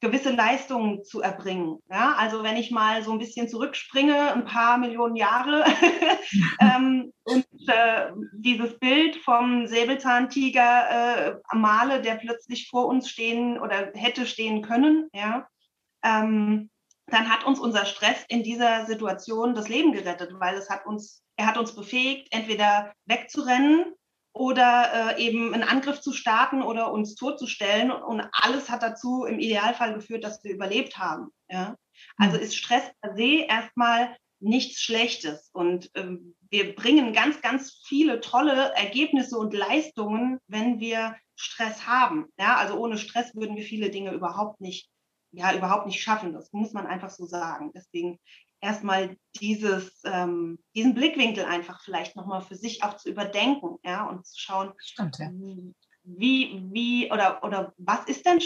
gewisse 0.01 0.31
Leistungen 0.31 1.05
zu 1.05 1.21
erbringen. 1.21 1.79
Ja, 1.91 2.15
also 2.15 2.43
wenn 2.43 2.57
ich 2.57 2.71
mal 2.71 3.03
so 3.03 3.13
ein 3.13 3.19
bisschen 3.19 3.49
zurückspringe, 3.49 4.33
ein 4.33 4.47
paar 4.47 4.79
Millionen 4.79 5.17
Jahre, 5.17 5.65
ähm, 6.61 7.13
und 7.25 7.47
äh, 7.69 8.11
dieses 8.33 8.79
Bild 8.79 9.17
vom 9.17 9.67
Säbelzahntiger 9.67 11.35
äh, 11.51 11.57
male, 11.57 12.01
der 12.01 12.15
plötzlich 12.15 12.69
vor 12.71 12.87
uns 12.87 13.11
stehen 13.11 13.61
oder 13.61 13.93
hätte 13.95 14.27
stehen 14.27 14.63
können, 14.63 15.09
ja, 15.13 15.47
ähm, 16.03 16.70
dann 17.11 17.29
hat 17.31 17.45
uns 17.45 17.59
unser 17.59 17.85
Stress 17.85 18.25
in 18.29 18.43
dieser 18.43 18.87
Situation 18.87 19.55
das 19.55 19.69
Leben 19.69 19.93
gerettet, 19.93 20.31
weil 20.39 20.57
es 20.57 20.71
hat 20.71 20.87
uns, 20.87 21.23
er 21.37 21.47
hat 21.47 21.59
uns 21.59 21.75
befähigt, 21.75 22.29
entweder 22.31 22.93
wegzurennen 23.07 23.95
oder 24.33 25.17
äh, 25.17 25.23
eben 25.25 25.53
einen 25.53 25.65
Angriff 25.65 26.01
zu 26.01 26.13
starten 26.13 26.63
oder 26.63 26.93
uns 26.93 27.15
totzustellen. 27.15 27.91
Und 27.91 28.23
alles 28.33 28.71
hat 28.71 28.83
dazu 28.83 29.25
im 29.25 29.39
Idealfall 29.39 29.95
geführt, 29.95 30.25
dass 30.25 30.43
wir 30.45 30.53
überlebt 30.53 30.99
haben. 30.99 31.31
Ja? 31.49 31.77
Also 32.17 32.37
mhm. 32.37 32.43
ist 32.43 32.57
Stress 32.57 32.85
per 33.01 33.17
se 33.17 33.47
erstmal 33.49 34.17
nichts 34.39 34.81
Schlechtes. 34.81 35.51
Und 35.53 35.91
ähm, 35.95 36.35
wir 36.49 36.75
bringen 36.75 37.13
ganz, 37.13 37.41
ganz 37.41 37.83
viele 37.87 38.21
tolle 38.21 38.73
Ergebnisse 38.75 39.37
und 39.37 39.53
Leistungen, 39.53 40.39
wenn 40.47 40.81
wir 40.81 41.17
Stress 41.37 41.87
haben. 41.87 42.27
Ja? 42.39 42.57
Also 42.57 42.77
ohne 42.77 42.99
Stress 42.99 43.35
würden 43.35 43.57
wir 43.57 43.65
viele 43.65 43.91
Dinge 43.91 44.13
überhaupt 44.13 44.61
nicht 44.61 44.89
ja 45.33 45.55
überhaupt 45.55 45.87
nicht 45.87 46.03
schaffen. 46.03 46.33
Das 46.33 46.53
muss 46.53 46.73
man 46.73 46.87
einfach 46.87 47.11
so 47.11 47.27
sagen. 47.27 47.73
Deswegen 47.75 48.19
erstmal 48.61 49.17
dieses, 49.41 50.03
ähm, 50.05 50.59
diesen 50.75 50.95
Blickwinkel 50.95 51.45
einfach 51.45 51.83
vielleicht 51.83 52.17
nochmal 52.17 52.43
für 52.43 52.57
sich 52.57 52.83
auch 52.83 52.97
zu 52.97 53.09
überdenken, 53.09 53.77
ja, 53.85 54.07
und 54.09 54.27
zu 54.27 54.39
schauen, 54.39 54.73
Stimmt, 54.79 55.19
ja. 55.19 55.31
wie, 56.03 56.63
wie 56.71 57.11
oder, 57.13 57.43
oder 57.43 57.73
was 57.79 58.05
ist 58.07 58.27
denn 58.27 58.41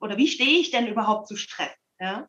oder 0.00 0.16
wie 0.16 0.28
stehe 0.28 0.58
ich 0.60 0.70
denn 0.70 0.86
überhaupt 0.86 1.28
zu 1.28 1.36
Stress? 1.36 1.74
Ja? 2.00 2.28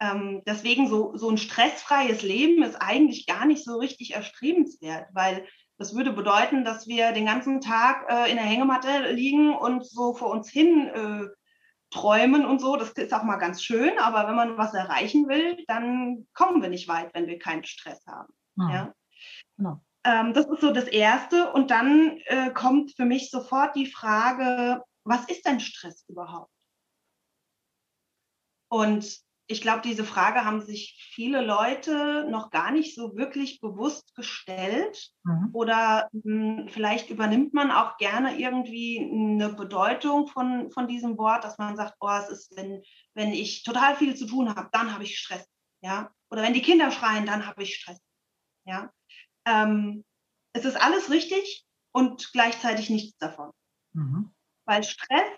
Ähm, 0.00 0.42
deswegen 0.46 0.88
so, 0.88 1.16
so 1.16 1.30
ein 1.30 1.38
stressfreies 1.38 2.22
Leben 2.22 2.62
ist 2.62 2.76
eigentlich 2.76 3.26
gar 3.26 3.46
nicht 3.46 3.64
so 3.64 3.78
richtig 3.78 4.14
erstrebenswert, 4.14 5.08
weil 5.14 5.46
das 5.78 5.94
würde 5.94 6.12
bedeuten, 6.12 6.64
dass 6.64 6.86
wir 6.86 7.12
den 7.12 7.26
ganzen 7.26 7.60
Tag 7.60 8.06
äh, 8.10 8.30
in 8.30 8.36
der 8.36 8.44
Hängematte 8.44 9.12
liegen 9.12 9.54
und 9.54 9.86
so 9.86 10.14
vor 10.14 10.30
uns 10.30 10.50
hin 10.50 10.88
äh, 10.88 11.26
träumen 11.90 12.44
und 12.44 12.60
so, 12.60 12.76
das 12.76 12.90
ist 12.90 13.14
auch 13.14 13.22
mal 13.22 13.36
ganz 13.36 13.62
schön, 13.62 13.98
aber 13.98 14.26
wenn 14.28 14.34
man 14.34 14.58
was 14.58 14.74
erreichen 14.74 15.28
will, 15.28 15.64
dann 15.66 16.26
kommen 16.34 16.60
wir 16.60 16.68
nicht 16.68 16.88
weit, 16.88 17.14
wenn 17.14 17.26
wir 17.26 17.38
keinen 17.38 17.64
Stress 17.64 18.04
haben. 18.06 18.32
Mhm. 18.56 18.70
Ja? 18.70 18.94
Genau. 19.56 19.80
Ähm, 20.04 20.34
das 20.34 20.46
ist 20.46 20.60
so 20.60 20.72
das 20.72 20.84
Erste. 20.84 21.52
Und 21.52 21.70
dann 21.70 22.18
äh, 22.26 22.50
kommt 22.50 22.94
für 22.94 23.04
mich 23.04 23.30
sofort 23.30 23.74
die 23.76 23.86
Frage, 23.86 24.82
was 25.04 25.28
ist 25.28 25.46
denn 25.46 25.60
Stress 25.60 26.04
überhaupt? 26.08 26.50
Und 28.68 29.25
ich 29.48 29.60
glaube, 29.60 29.82
diese 29.82 30.04
Frage 30.04 30.44
haben 30.44 30.60
sich 30.60 30.96
viele 31.14 31.40
Leute 31.40 32.26
noch 32.28 32.50
gar 32.50 32.72
nicht 32.72 32.94
so 32.96 33.16
wirklich 33.16 33.60
bewusst 33.60 34.14
gestellt. 34.16 35.12
Mhm. 35.22 35.50
Oder 35.52 36.08
mh, 36.12 36.22
hm, 36.62 36.68
vielleicht 36.68 37.10
übernimmt 37.10 37.54
man 37.54 37.70
auch 37.70 37.96
gerne 37.96 38.38
irgendwie 38.38 38.98
eine 38.98 39.50
Bedeutung 39.50 40.26
von, 40.26 40.70
von 40.72 40.88
diesem 40.88 41.16
Wort, 41.16 41.44
dass 41.44 41.58
man 41.58 41.76
sagt, 41.76 41.94
oh, 42.00 42.10
es 42.10 42.28
ist, 42.28 42.56
wenn, 42.56 42.82
wenn 43.14 43.32
ich 43.32 43.62
total 43.62 43.94
viel 43.94 44.16
zu 44.16 44.26
tun 44.26 44.54
habe, 44.54 44.68
dann 44.72 44.92
habe 44.92 45.04
ich 45.04 45.18
Stress. 45.18 45.46
Ja? 45.80 46.12
Oder 46.30 46.42
wenn 46.42 46.54
die 46.54 46.62
Kinder 46.62 46.90
schreien, 46.90 47.26
dann 47.26 47.46
habe 47.46 47.62
ich 47.62 47.76
Stress. 47.76 48.00
Ja? 48.66 48.90
Ähm, 49.46 50.04
es 50.54 50.64
ist 50.64 50.76
alles 50.76 51.10
richtig 51.10 51.64
und 51.92 52.32
gleichzeitig 52.32 52.90
nichts 52.90 53.16
davon. 53.18 53.52
Mhm. 53.92 54.34
Weil 54.64 54.82
Stress 54.82 55.30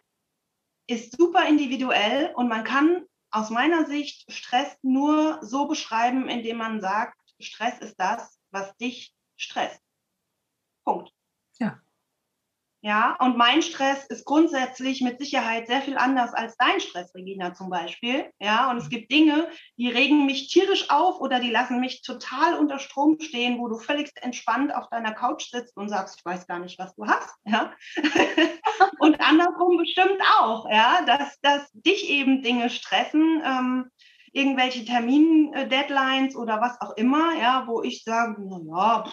ist 0.87 1.15
super 1.19 1.47
individuell 1.47 2.33
und 2.35 2.49
man 2.49 2.65
kann 2.65 3.05
aus 3.31 3.51
meiner 3.51 3.87
Sicht 3.87 4.31
Stress 4.33 4.77
nur 4.83 5.39
so 5.43 5.67
beschreiben, 5.67 6.29
indem 6.29 6.59
man 6.59 6.81
sagt, 6.81 7.19
Stress 7.41 7.79
ist 7.79 7.99
das, 7.99 8.39
was 8.51 8.77
dich 8.77 9.15
stresst. 9.37 9.83
Punkt. 10.85 11.13
Ja. 11.59 11.81
Ja, 12.81 13.17
und 13.19 13.37
mein 13.37 13.63
Stress 13.63 14.07
ist 14.07 14.25
grundsätzlich 14.25 15.01
mit 15.01 15.19
Sicherheit 15.19 15.67
sehr 15.67 15.83
viel 15.83 15.97
anders 15.97 16.33
als 16.33 16.57
dein 16.57 16.79
Stress, 16.81 17.13
Regina 17.13 17.53
zum 17.53 17.71
Beispiel. 17.71 18.31
Ja, 18.39 18.71
und 18.71 18.77
es 18.77 18.89
gibt 18.89 19.11
Dinge, 19.11 19.49
die 19.77 19.89
regen 19.89 20.27
mich 20.27 20.49
tierisch 20.49 20.89
auf 20.89 21.21
oder 21.21 21.41
die 21.41 21.51
lassen 21.51 21.81
mich 21.81 22.03
total 22.03 22.55
unter 22.55 22.79
Strom 22.79 23.19
stehen, 23.21 23.59
wo 23.59 23.67
du 23.67 23.79
völlig 23.79 24.13
entspannt 24.23 24.73
auf 24.73 24.89
deiner 24.91 25.13
Couch 25.13 25.51
sitzt 25.51 25.77
und 25.77 25.89
sagst, 25.89 26.19
ich 26.19 26.25
weiß 26.25 26.47
gar 26.47 26.61
nicht, 26.61 26.79
was 26.79 26.95
du 26.95 27.07
hast. 27.07 27.35
Ja, 27.49 27.73
und 29.01 29.21
andersrum 29.21 29.79
bestimmt 29.79 30.21
auch. 30.39 30.69
Ja, 30.71 31.03
dass, 31.07 31.41
dass 31.41 31.69
dich 31.73 32.09
eben 32.11 32.43
Dinge 32.43 32.71
stressen. 32.71 33.43
Ähm, 33.45 33.91
irgendwelche 34.33 34.85
Termin-Deadlines 34.85 36.37
oder 36.37 36.61
was 36.61 36.81
auch 36.81 36.97
immer, 36.97 37.35
ja, 37.41 37.65
wo 37.67 37.83
ich 37.83 38.05
sage, 38.05 38.37
na 38.39 38.61
ja, 38.69 39.05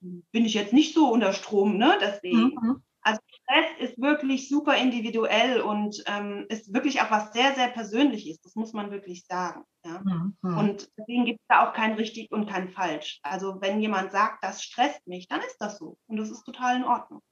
bin 0.00 0.44
ich 0.44 0.54
jetzt 0.54 0.72
nicht 0.72 0.94
so 0.94 1.10
unter 1.10 1.32
Strom, 1.32 1.76
ne? 1.76 1.96
Deswegen. 2.00 2.54
Mhm. 2.60 2.82
Also 3.02 3.20
Stress 3.26 3.66
ist 3.78 3.98
wirklich 3.98 4.48
super 4.48 4.76
individuell 4.76 5.62
und 5.62 6.02
ähm, 6.06 6.44
ist 6.50 6.74
wirklich 6.74 7.00
auch 7.00 7.10
was 7.10 7.32
sehr, 7.32 7.54
sehr 7.54 7.68
Persönliches. 7.68 8.40
Das 8.42 8.54
muss 8.56 8.74
man 8.74 8.90
wirklich 8.90 9.24
sagen. 9.24 9.64
Ja? 9.84 10.02
Mhm. 10.04 10.36
Und 10.42 10.90
deswegen 10.98 11.24
gibt 11.24 11.40
es 11.40 11.46
da 11.48 11.66
auch 11.66 11.72
kein 11.72 11.94
richtig 11.94 12.30
und 12.30 12.46
kein 12.46 12.68
falsch. 12.68 13.18
Also 13.22 13.60
wenn 13.60 13.80
jemand 13.80 14.12
sagt, 14.12 14.44
das 14.44 14.62
stresst 14.62 15.06
mich, 15.06 15.28
dann 15.28 15.40
ist 15.40 15.56
das 15.60 15.78
so. 15.78 15.96
Und 16.08 16.18
das 16.18 16.30
ist 16.30 16.44
total 16.44 16.76
in 16.76 16.84
Ordnung. 16.84 17.22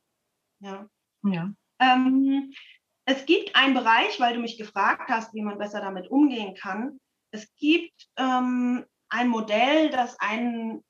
Ja. 0.61 0.89
ja. 1.25 1.53
Ähm, 1.81 2.53
es 3.05 3.27
gibt 3.27 3.55
einen 3.55 3.75
Bereich, 3.75 4.19
weil 4.21 4.35
du 4.35 4.41
mich 4.41 4.59
gefragt 4.59 5.09
hast, 5.09 5.35
wie 5.35 5.43
man 5.43 5.59
besser 5.59 5.81
damit 5.81 6.11
umgehen 6.11 6.55
kann. 6.55 6.99
Es 7.31 7.55
gibt 7.57 8.09
ähm, 8.17 8.85
ein 9.11 9.29
Modell, 9.29 9.91
das 9.91 10.19
einen 10.19 10.83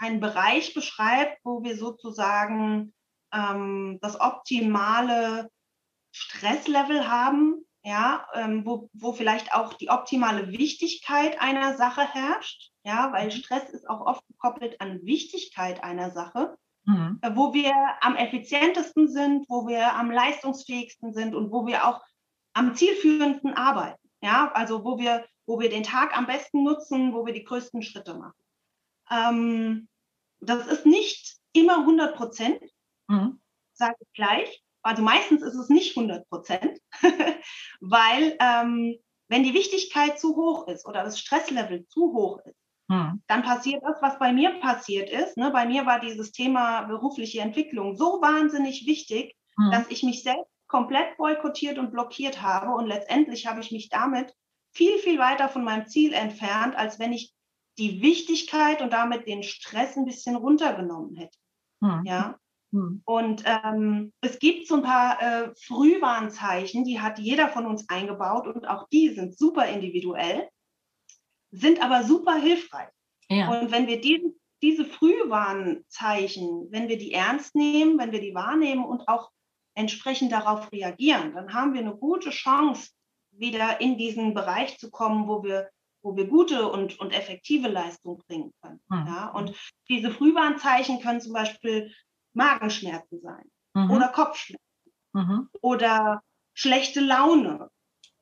einen 0.00 0.18
Bereich 0.18 0.74
beschreibt, 0.74 1.38
wo 1.44 1.62
wir 1.62 1.76
sozusagen 1.76 2.94
ähm, 3.32 3.98
das 4.00 4.18
optimale 4.18 5.50
Stresslevel 6.10 7.06
haben, 7.08 7.66
ja, 7.84 8.26
ähm, 8.34 8.64
wo, 8.64 8.90
wo 8.94 9.12
vielleicht 9.12 9.54
auch 9.54 9.74
die 9.74 9.90
optimale 9.90 10.48
Wichtigkeit 10.48 11.40
einer 11.40 11.76
Sache 11.76 12.02
herrscht, 12.02 12.72
ja, 12.82 13.12
weil 13.12 13.26
mhm. 13.26 13.30
Stress 13.30 13.70
ist 13.70 13.88
auch 13.88 14.00
oft 14.00 14.26
gekoppelt 14.26 14.80
an 14.80 15.00
Wichtigkeit 15.02 15.84
einer 15.84 16.10
Sache, 16.10 16.56
mhm. 16.84 17.18
äh, 17.20 17.30
wo 17.34 17.52
wir 17.52 17.72
am 18.00 18.16
effizientesten 18.16 19.08
sind, 19.08 19.48
wo 19.48 19.68
wir 19.68 19.94
am 19.94 20.10
leistungsfähigsten 20.10 21.12
sind 21.12 21.34
und 21.34 21.52
wo 21.52 21.66
wir 21.66 21.86
auch 21.86 22.00
am 22.54 22.74
zielführendsten 22.74 23.54
arbeiten, 23.54 24.10
ja, 24.22 24.50
also 24.52 24.82
wo 24.82 24.98
wir, 24.98 25.26
wo 25.46 25.60
wir 25.60 25.68
den 25.68 25.82
Tag 25.82 26.16
am 26.16 26.26
besten 26.26 26.64
nutzen, 26.64 27.12
wo 27.12 27.24
wir 27.26 27.34
die 27.34 27.44
größten 27.44 27.82
Schritte 27.82 28.14
machen. 28.14 28.34
Ähm, 29.10 29.88
das 30.40 30.66
ist 30.66 30.86
nicht 30.86 31.36
immer 31.52 31.78
100 31.80 32.16
Prozent, 32.16 32.60
mhm. 33.08 33.40
sage 33.72 33.96
ich 34.00 34.12
gleich. 34.14 34.62
Also 34.82 35.02
meistens 35.02 35.42
ist 35.42 35.54
es 35.54 35.68
nicht 35.68 35.96
100 35.96 36.28
Prozent, 36.28 36.78
weil 37.80 38.36
ähm, 38.40 38.96
wenn 39.28 39.44
die 39.44 39.54
Wichtigkeit 39.54 40.18
zu 40.18 40.36
hoch 40.36 40.66
ist 40.68 40.86
oder 40.86 41.04
das 41.04 41.18
Stresslevel 41.18 41.86
zu 41.88 42.12
hoch 42.12 42.38
ist, 42.44 42.56
mhm. 42.88 43.22
dann 43.26 43.42
passiert 43.42 43.82
das, 43.84 44.00
was 44.00 44.18
bei 44.18 44.32
mir 44.32 44.58
passiert 44.60 45.10
ist. 45.10 45.36
Ne? 45.36 45.50
Bei 45.50 45.66
mir 45.66 45.86
war 45.86 46.00
dieses 46.00 46.32
Thema 46.32 46.82
berufliche 46.82 47.40
Entwicklung 47.40 47.96
so 47.96 48.22
wahnsinnig 48.22 48.86
wichtig, 48.86 49.36
mhm. 49.56 49.70
dass 49.70 49.88
ich 49.88 50.02
mich 50.02 50.22
selbst 50.22 50.50
komplett 50.66 51.16
boykottiert 51.16 51.78
und 51.78 51.90
blockiert 51.90 52.42
habe 52.42 52.70
und 52.70 52.86
letztendlich 52.86 53.46
habe 53.46 53.60
ich 53.60 53.72
mich 53.72 53.88
damit 53.88 54.32
viel, 54.72 54.98
viel 54.98 55.18
weiter 55.18 55.48
von 55.48 55.64
meinem 55.64 55.86
Ziel 55.88 56.12
entfernt, 56.12 56.76
als 56.76 56.98
wenn 56.98 57.12
ich 57.12 57.34
die 57.80 58.02
Wichtigkeit 58.02 58.82
und 58.82 58.92
damit 58.92 59.26
den 59.26 59.42
Stress 59.42 59.96
ein 59.96 60.04
bisschen 60.04 60.36
runtergenommen 60.36 61.16
hätte. 61.16 61.38
Hm. 61.82 62.02
Ja. 62.04 62.38
Hm. 62.72 63.02
Und 63.04 63.42
ähm, 63.46 64.12
es 64.20 64.38
gibt 64.38 64.68
so 64.68 64.76
ein 64.76 64.82
paar 64.82 65.20
äh, 65.20 65.54
Frühwarnzeichen, 65.66 66.84
die 66.84 67.00
hat 67.00 67.18
jeder 67.18 67.48
von 67.48 67.66
uns 67.66 67.88
eingebaut 67.88 68.46
und 68.46 68.68
auch 68.68 68.86
die 68.90 69.08
sind 69.08 69.36
super 69.36 69.66
individuell, 69.66 70.48
sind 71.50 71.82
aber 71.82 72.04
super 72.04 72.36
hilfreich. 72.36 72.90
Ja. 73.28 73.50
Und 73.50 73.72
wenn 73.72 73.86
wir 73.86 74.00
die, 74.00 74.22
diese 74.62 74.84
Frühwarnzeichen, 74.84 76.68
wenn 76.70 76.88
wir 76.88 76.98
die 76.98 77.12
ernst 77.12 77.56
nehmen, 77.56 77.98
wenn 77.98 78.12
wir 78.12 78.20
die 78.20 78.34
wahrnehmen 78.34 78.84
und 78.84 79.08
auch 79.08 79.30
entsprechend 79.74 80.32
darauf 80.32 80.70
reagieren, 80.70 81.32
dann 81.34 81.54
haben 81.54 81.72
wir 81.72 81.80
eine 81.80 81.96
gute 81.96 82.30
Chance, 82.30 82.90
wieder 83.32 83.80
in 83.80 83.96
diesen 83.96 84.34
Bereich 84.34 84.78
zu 84.78 84.90
kommen, 84.90 85.26
wo 85.26 85.42
wir 85.42 85.70
wo 86.02 86.16
wir 86.16 86.26
gute 86.26 86.68
und, 86.68 86.98
und 86.98 87.12
effektive 87.12 87.68
Leistung 87.68 88.22
bringen 88.26 88.52
können. 88.62 88.80
Mhm. 88.88 89.06
Ja? 89.06 89.28
Und 89.30 89.54
diese 89.88 90.10
Frühwarnzeichen 90.10 91.00
können 91.00 91.20
zum 91.20 91.32
Beispiel 91.32 91.92
Magenschmerzen 92.32 93.20
sein 93.20 93.50
mhm. 93.74 93.90
oder 93.90 94.08
Kopfschmerzen 94.08 94.92
mhm. 95.12 95.48
oder 95.60 96.22
schlechte 96.54 97.00
Laune 97.00 97.70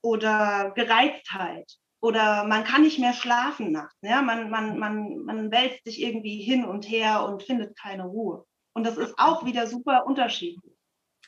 oder 0.02 0.72
Gereiztheit 0.74 1.70
oder 2.00 2.44
man 2.44 2.64
kann 2.64 2.82
nicht 2.82 2.98
mehr 2.98 3.12
schlafen 3.12 3.72
nachts. 3.72 3.96
Ja? 4.02 4.22
Man, 4.22 4.50
man, 4.50 4.78
man, 4.78 5.18
man 5.24 5.50
wälzt 5.50 5.84
sich 5.84 6.00
irgendwie 6.00 6.42
hin 6.42 6.64
und 6.64 6.88
her 6.88 7.24
und 7.24 7.42
findet 7.42 7.76
keine 7.78 8.04
Ruhe. 8.04 8.44
Und 8.74 8.84
das 8.84 8.96
ist 8.96 9.14
auch 9.18 9.44
wieder 9.44 9.66
super 9.66 10.06
unterschiedlich. 10.06 10.74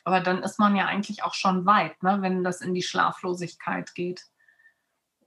Aber 0.03 0.21
dann 0.21 0.41
ist 0.41 0.57
man 0.57 0.75
ja 0.75 0.85
eigentlich 0.85 1.23
auch 1.23 1.33
schon 1.33 1.65
weit, 1.65 2.01
ne? 2.01 2.17
wenn 2.21 2.43
das 2.43 2.61
in 2.61 2.73
die 2.73 2.81
Schlaflosigkeit 2.81 3.93
geht. 3.93 4.25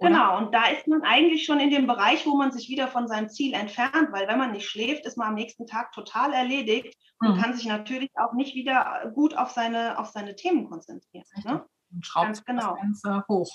Oder? 0.04 0.10
Genau, 0.10 0.38
und 0.38 0.54
da 0.54 0.66
ist 0.66 0.86
man 0.86 1.02
eigentlich 1.02 1.44
schon 1.44 1.60
in 1.60 1.70
dem 1.70 1.86
Bereich, 1.86 2.26
wo 2.26 2.36
man 2.36 2.52
sich 2.52 2.68
wieder 2.68 2.88
von 2.88 3.08
seinem 3.08 3.28
Ziel 3.28 3.54
entfernt, 3.54 4.08
weil 4.12 4.28
wenn 4.28 4.38
man 4.38 4.52
nicht 4.52 4.68
schläft, 4.68 5.06
ist 5.06 5.16
man 5.16 5.28
am 5.28 5.34
nächsten 5.34 5.66
Tag 5.66 5.92
total 5.92 6.32
erledigt 6.32 6.96
mhm. 7.20 7.28
und 7.28 7.40
kann 7.40 7.54
sich 7.54 7.66
natürlich 7.66 8.10
auch 8.16 8.32
nicht 8.34 8.54
wieder 8.54 9.10
gut 9.14 9.36
auf 9.36 9.50
seine, 9.50 9.98
auf 9.98 10.08
seine 10.08 10.36
Themen 10.36 10.68
konzentrieren. 10.68 11.24
Ne? 11.44 11.64
Und 11.92 12.06
schraubt 12.06 12.26
Ganz 12.26 12.44
genau. 12.44 12.76
das 12.82 13.02
Ganze 13.02 13.24
hoch. 13.28 13.50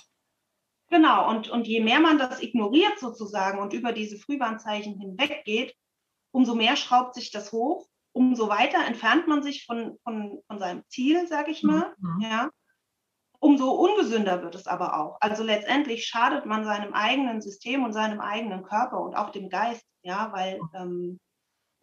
Genau, 0.90 1.30
und, 1.30 1.50
und 1.50 1.68
je 1.68 1.82
mehr 1.82 2.00
man 2.00 2.18
das 2.18 2.42
ignoriert 2.42 3.00
sozusagen 3.00 3.60
und 3.60 3.74
über 3.74 3.92
diese 3.92 4.18
Frühwarnzeichen 4.18 5.00
hinweggeht, 5.00 5.76
umso 6.32 6.56
mehr 6.56 6.76
schraubt 6.76 7.14
sich 7.14 7.32
das 7.32 7.52
hoch, 7.52 7.88
umso 8.12 8.50
weiter 8.50 8.86
entfernt 8.86 9.28
man 9.28 9.44
sich 9.44 9.66
von, 9.66 9.98
von, 10.04 10.42
von 10.48 10.60
seinem 10.60 10.84
Ziel, 10.88 11.28
sage 11.28 11.52
ich 11.52 11.64
mal. 11.64 11.94
Mhm. 12.00 12.22
Ja. 12.22 12.50
Umso 13.42 13.72
ungesünder 13.72 14.44
wird 14.44 14.56
es 14.56 14.68
aber 14.68 15.00
auch. 15.00 15.18
Also 15.22 15.44
letztendlich 15.44 16.06
schadet 16.06 16.46
man 16.46 16.66
seinem 16.66 16.94
eigenen 16.94 17.42
System 17.42 17.84
und 17.84 17.94
seinem 17.94 18.20
eigenen 18.20 18.64
Körper 18.64 19.00
und 19.00 19.16
auch 19.16 19.30
dem 19.32 19.50
Geist, 19.50 19.86
ja, 20.04 20.32
weil 20.34 20.60
ähm, 20.76 21.20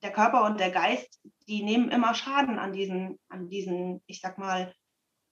der 0.02 0.12
Körper 0.12 0.44
und 0.44 0.60
der 0.60 0.70
Geist, 0.70 1.20
die 1.48 1.62
nehmen 1.62 1.90
immer 1.90 2.14
Schaden 2.14 2.58
an 2.58 2.72
diesen, 2.72 3.18
an 3.28 3.48
diesen, 3.48 4.02
ich 4.06 4.20
sag 4.20 4.36
mal, 4.36 4.74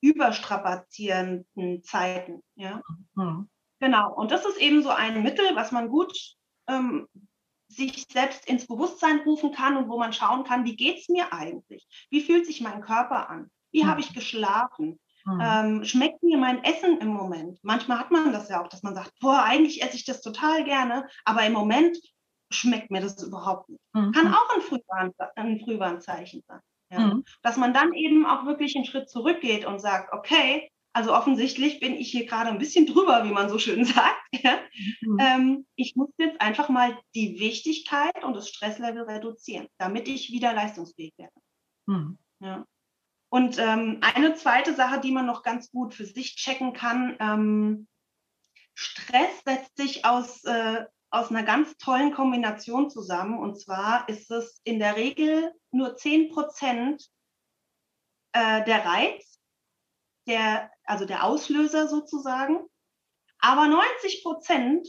überstrapazierenden 0.01 1.83
Zeiten, 1.83 2.43
ja. 2.55 2.83
Mhm. 3.15 3.49
Genau. 3.81 4.15
Und 4.15 4.31
das 4.31 4.47
ist 4.47 4.59
eben 4.59 4.83
so 4.83 4.91
ein 4.91 5.23
Mittel, 5.23 5.55
was 5.55 5.73
man 5.73 5.89
gut 5.89 6.17
ähm, 6.69 7.07
sich 7.69 8.07
selbst 8.11 8.47
ins 8.49 8.67
Bewusstsein 8.67 9.21
rufen 9.21 9.53
kann 9.53 9.77
und 9.77 9.89
wo 9.89 9.99
man 9.99 10.13
schauen 10.13 10.45
kann, 10.45 10.65
wie 10.65 10.77
geht 10.77 10.99
es 10.99 11.09
mir 11.09 11.33
eigentlich? 11.33 11.87
Wie 12.11 12.21
fühlt 12.23 12.47
sich 12.47 12.61
mein 12.61 12.81
Körper 12.81 13.29
an? 13.29 13.51
Wie 13.73 13.85
mhm. 13.85 13.89
habe 13.89 14.01
ich 14.01 14.15
geschlafen? 14.15 15.01
Mhm. 15.25 15.41
Ähm, 15.43 15.85
schmeckt 15.85 16.23
mir 16.23 16.37
mein 16.37 16.63
Essen 16.65 16.99
im 16.99 17.09
Moment? 17.09 17.59
Manchmal 17.63 17.99
hat 17.99 18.11
man 18.11 18.33
das 18.33 18.49
ja 18.49 18.63
auch, 18.63 18.69
dass 18.69 18.83
man 18.83 18.95
sagt, 18.95 19.13
boah, 19.21 19.43
eigentlich 19.43 19.83
esse 19.83 19.97
ich 19.97 20.05
das 20.05 20.21
total 20.21 20.65
gerne, 20.65 21.09
aber 21.25 21.45
im 21.47 21.53
Moment 21.53 21.97
schmeckt 22.51 22.91
mir 22.91 23.01
das 23.01 23.23
überhaupt 23.23 23.69
nicht. 23.69 23.81
Mhm. 23.95 24.13
Kann 24.13 24.35
auch 24.35 24.55
ein, 24.55 24.61
Frühwarn, 24.61 25.13
ein 25.37 25.61
Frühwarnzeichen 25.61 26.43
sein. 26.47 26.61
Ja? 26.91 27.01
Mhm. 27.01 27.25
Dass 27.43 27.57
man 27.57 27.73
dann 27.73 27.93
eben 27.95 28.27
auch 28.27 28.45
wirklich 28.45 28.77
einen 28.77 28.85
Schritt 28.85 29.09
zurückgeht 29.09 29.65
und 29.65 29.81
sagt, 29.81 30.13
okay, 30.13 30.71
also 30.93 31.13
offensichtlich 31.13 31.81
bin 31.81 31.95
ich 31.95 32.11
hier 32.11 32.27
gerade 32.27 32.51
ein 32.51 32.59
bisschen 32.59 32.87
drüber, 32.87 33.25
wie 33.25 33.33
man 33.33 33.49
so 33.49 33.59
schön 33.59 33.85
sagt. 33.85 34.21
Ja? 34.33 34.59
Mhm. 35.01 35.19
Ähm, 35.21 35.67
ich 35.75 35.97
muss 35.97 36.11
jetzt 36.19 36.41
einfach 36.41 36.69
mal 36.69 36.99
die 37.15 37.41
Wichtigkeit 37.41 38.23
und 38.25 38.37
das 38.37 38.49
Stresslevel 38.49 39.03
reduzieren, 39.03 39.69
damit 39.79 40.07
ich 40.07 40.31
wieder 40.31 40.53
leistungsfähig 40.53 41.15
werde. 41.17 41.35
Mhm. 41.87 42.19
Ja. 42.41 42.65
Und 43.35 43.59
ähm, 43.59 43.99
eine 44.01 44.37
zweite 44.37 44.77
Sache, 44.77 45.01
die 45.01 45.11
man 45.11 45.27
noch 45.27 45.43
ganz 45.43 45.73
gut 45.73 45.93
für 45.93 46.07
sich 46.07 46.37
checken 46.37 46.73
kann, 46.73 47.17
ähm, 47.19 47.89
Stress 48.75 49.43
setzt 49.45 49.77
sich 49.77 50.05
aus, 50.05 50.45
äh, 50.45 50.85
aus 51.11 51.31
einer 51.31 51.43
ganz 51.43 51.77
tollen 51.79 52.15
Kombination 52.15 52.91
zusammen. 52.91 53.37
Und 53.37 53.61
zwar 53.61 54.09
ist 54.09 54.31
es 54.31 54.61
in 54.63 54.79
der 54.79 54.95
Regel 54.95 55.53
nur 55.73 55.97
10 55.97 56.31
Prozent 56.31 57.11
äh, 58.35 58.65
der 58.67 58.85
Reiz, 58.85 59.41
der, 60.29 60.71
also 60.85 61.05
der 61.05 61.25
Auslöser 61.25 61.89
sozusagen. 61.89 62.61
Aber 63.41 63.67
90 63.67 64.23
Prozent 64.23 64.87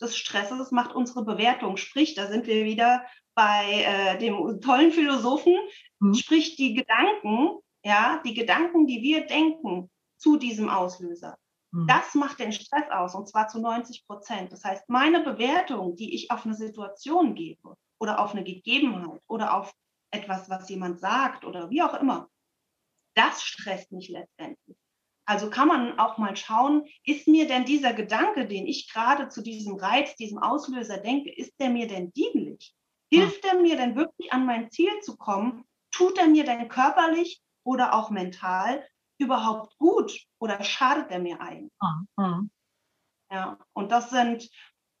des 0.00 0.16
Stresses 0.16 0.72
macht 0.72 0.96
unsere 0.96 1.24
Bewertung. 1.24 1.76
Sprich, 1.76 2.16
da 2.16 2.26
sind 2.26 2.48
wir 2.48 2.64
wieder 2.64 3.06
bei 3.36 3.84
äh, 3.84 4.18
dem 4.18 4.60
tollen 4.60 4.90
Philosophen, 4.90 5.56
mhm. 6.00 6.14
sprich 6.14 6.56
die 6.56 6.74
Gedanken, 6.74 7.60
ja, 7.84 8.20
die 8.24 8.34
Gedanken, 8.34 8.86
die 8.86 9.02
wir 9.02 9.26
denken 9.26 9.90
zu 10.16 10.36
diesem 10.36 10.68
Auslöser, 10.68 11.38
mhm. 11.70 11.86
das 11.86 12.14
macht 12.14 12.40
den 12.40 12.52
Stress 12.52 12.90
aus 12.90 13.14
und 13.14 13.28
zwar 13.28 13.48
zu 13.48 13.60
90 13.60 14.06
Prozent. 14.06 14.52
Das 14.52 14.64
heißt, 14.64 14.88
meine 14.88 15.20
Bewertung, 15.20 15.96
die 15.96 16.14
ich 16.14 16.30
auf 16.30 16.44
eine 16.44 16.54
Situation 16.54 17.34
gebe 17.34 17.76
oder 17.98 18.20
auf 18.20 18.32
eine 18.32 18.44
Gegebenheit 18.44 19.20
oder 19.26 19.54
auf 19.54 19.72
etwas, 20.10 20.48
was 20.48 20.68
jemand 20.68 21.00
sagt 21.00 21.44
oder 21.44 21.70
wie 21.70 21.82
auch 21.82 21.94
immer, 21.94 22.28
das 23.14 23.42
stresst 23.42 23.92
mich 23.92 24.08
letztendlich. 24.08 24.76
Also 25.26 25.50
kann 25.50 25.68
man 25.68 25.98
auch 25.98 26.16
mal 26.16 26.36
schauen, 26.36 26.86
ist 27.04 27.28
mir 27.28 27.46
denn 27.46 27.66
dieser 27.66 27.92
Gedanke, 27.92 28.46
den 28.46 28.66
ich 28.66 28.90
gerade 28.90 29.28
zu 29.28 29.42
diesem 29.42 29.76
Reiz, 29.76 30.14
diesem 30.16 30.38
Auslöser 30.38 30.96
denke, 30.96 31.30
ist 31.30 31.52
der 31.60 31.68
mir 31.68 31.86
denn 31.86 32.12
dienlich? 32.12 32.74
Hilft 33.12 33.44
er 33.44 33.60
mir 33.60 33.76
denn 33.76 33.94
wirklich 33.94 34.32
an 34.32 34.46
mein 34.46 34.70
Ziel 34.70 35.00
zu 35.02 35.18
kommen? 35.18 35.64
Tut 35.90 36.16
er 36.16 36.28
mir 36.28 36.44
denn 36.44 36.68
körperlich 36.68 37.42
oder 37.68 37.94
auch 37.94 38.10
mental 38.10 38.86
überhaupt 39.18 39.76
gut 39.78 40.18
oder 40.38 40.62
schadet 40.62 41.10
er 41.10 41.18
mir 41.18 41.40
eigentlich? 41.40 41.72
Mhm. 42.16 42.50
Ja, 43.30 43.58
und 43.74 43.92
das 43.92 44.10
sind 44.10 44.48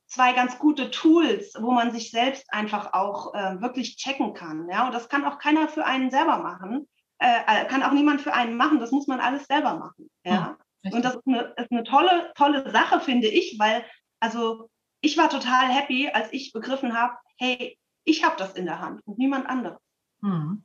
zwei 0.06 0.32
ganz 0.32 0.58
gute 0.58 0.90
Tools, 0.90 1.54
wo 1.58 1.70
man 1.70 1.92
sich 1.92 2.10
selbst 2.10 2.52
einfach 2.52 2.92
auch 2.92 3.34
äh, 3.34 3.60
wirklich 3.60 3.96
checken 3.96 4.34
kann. 4.34 4.68
Ja, 4.70 4.86
und 4.86 4.94
das 4.94 5.08
kann 5.08 5.24
auch 5.24 5.38
keiner 5.38 5.68
für 5.68 5.84
einen 5.84 6.10
selber 6.10 6.38
machen 6.38 6.86
äh, 7.18 7.40
äh, 7.46 7.64
kann 7.66 7.82
auch 7.82 7.92
niemand 7.92 8.20
für 8.20 8.32
einen 8.32 8.56
machen. 8.56 8.80
Das 8.80 8.92
muss 8.92 9.06
man 9.06 9.20
alles 9.20 9.46
selber 9.46 9.74
machen. 9.74 10.10
Ja? 10.24 10.56
Hm, 10.84 10.92
und 10.92 11.04
das 11.04 11.16
ist 11.16 11.26
eine, 11.26 11.54
ist 11.56 11.70
eine 11.70 11.84
tolle, 11.84 12.32
tolle 12.36 12.70
Sache, 12.70 13.00
finde 13.00 13.28
ich, 13.28 13.58
weil, 13.58 13.84
also 14.20 14.70
ich 15.00 15.16
war 15.16 15.28
total 15.28 15.68
happy, 15.68 16.08
als 16.08 16.32
ich 16.32 16.52
begriffen 16.52 16.96
habe, 16.96 17.14
hey, 17.36 17.78
ich 18.04 18.24
habe 18.24 18.36
das 18.38 18.54
in 18.54 18.66
der 18.66 18.80
Hand 18.80 19.00
und 19.04 19.18
niemand 19.18 19.48
anderes. 19.48 19.80
Hm. 20.22 20.64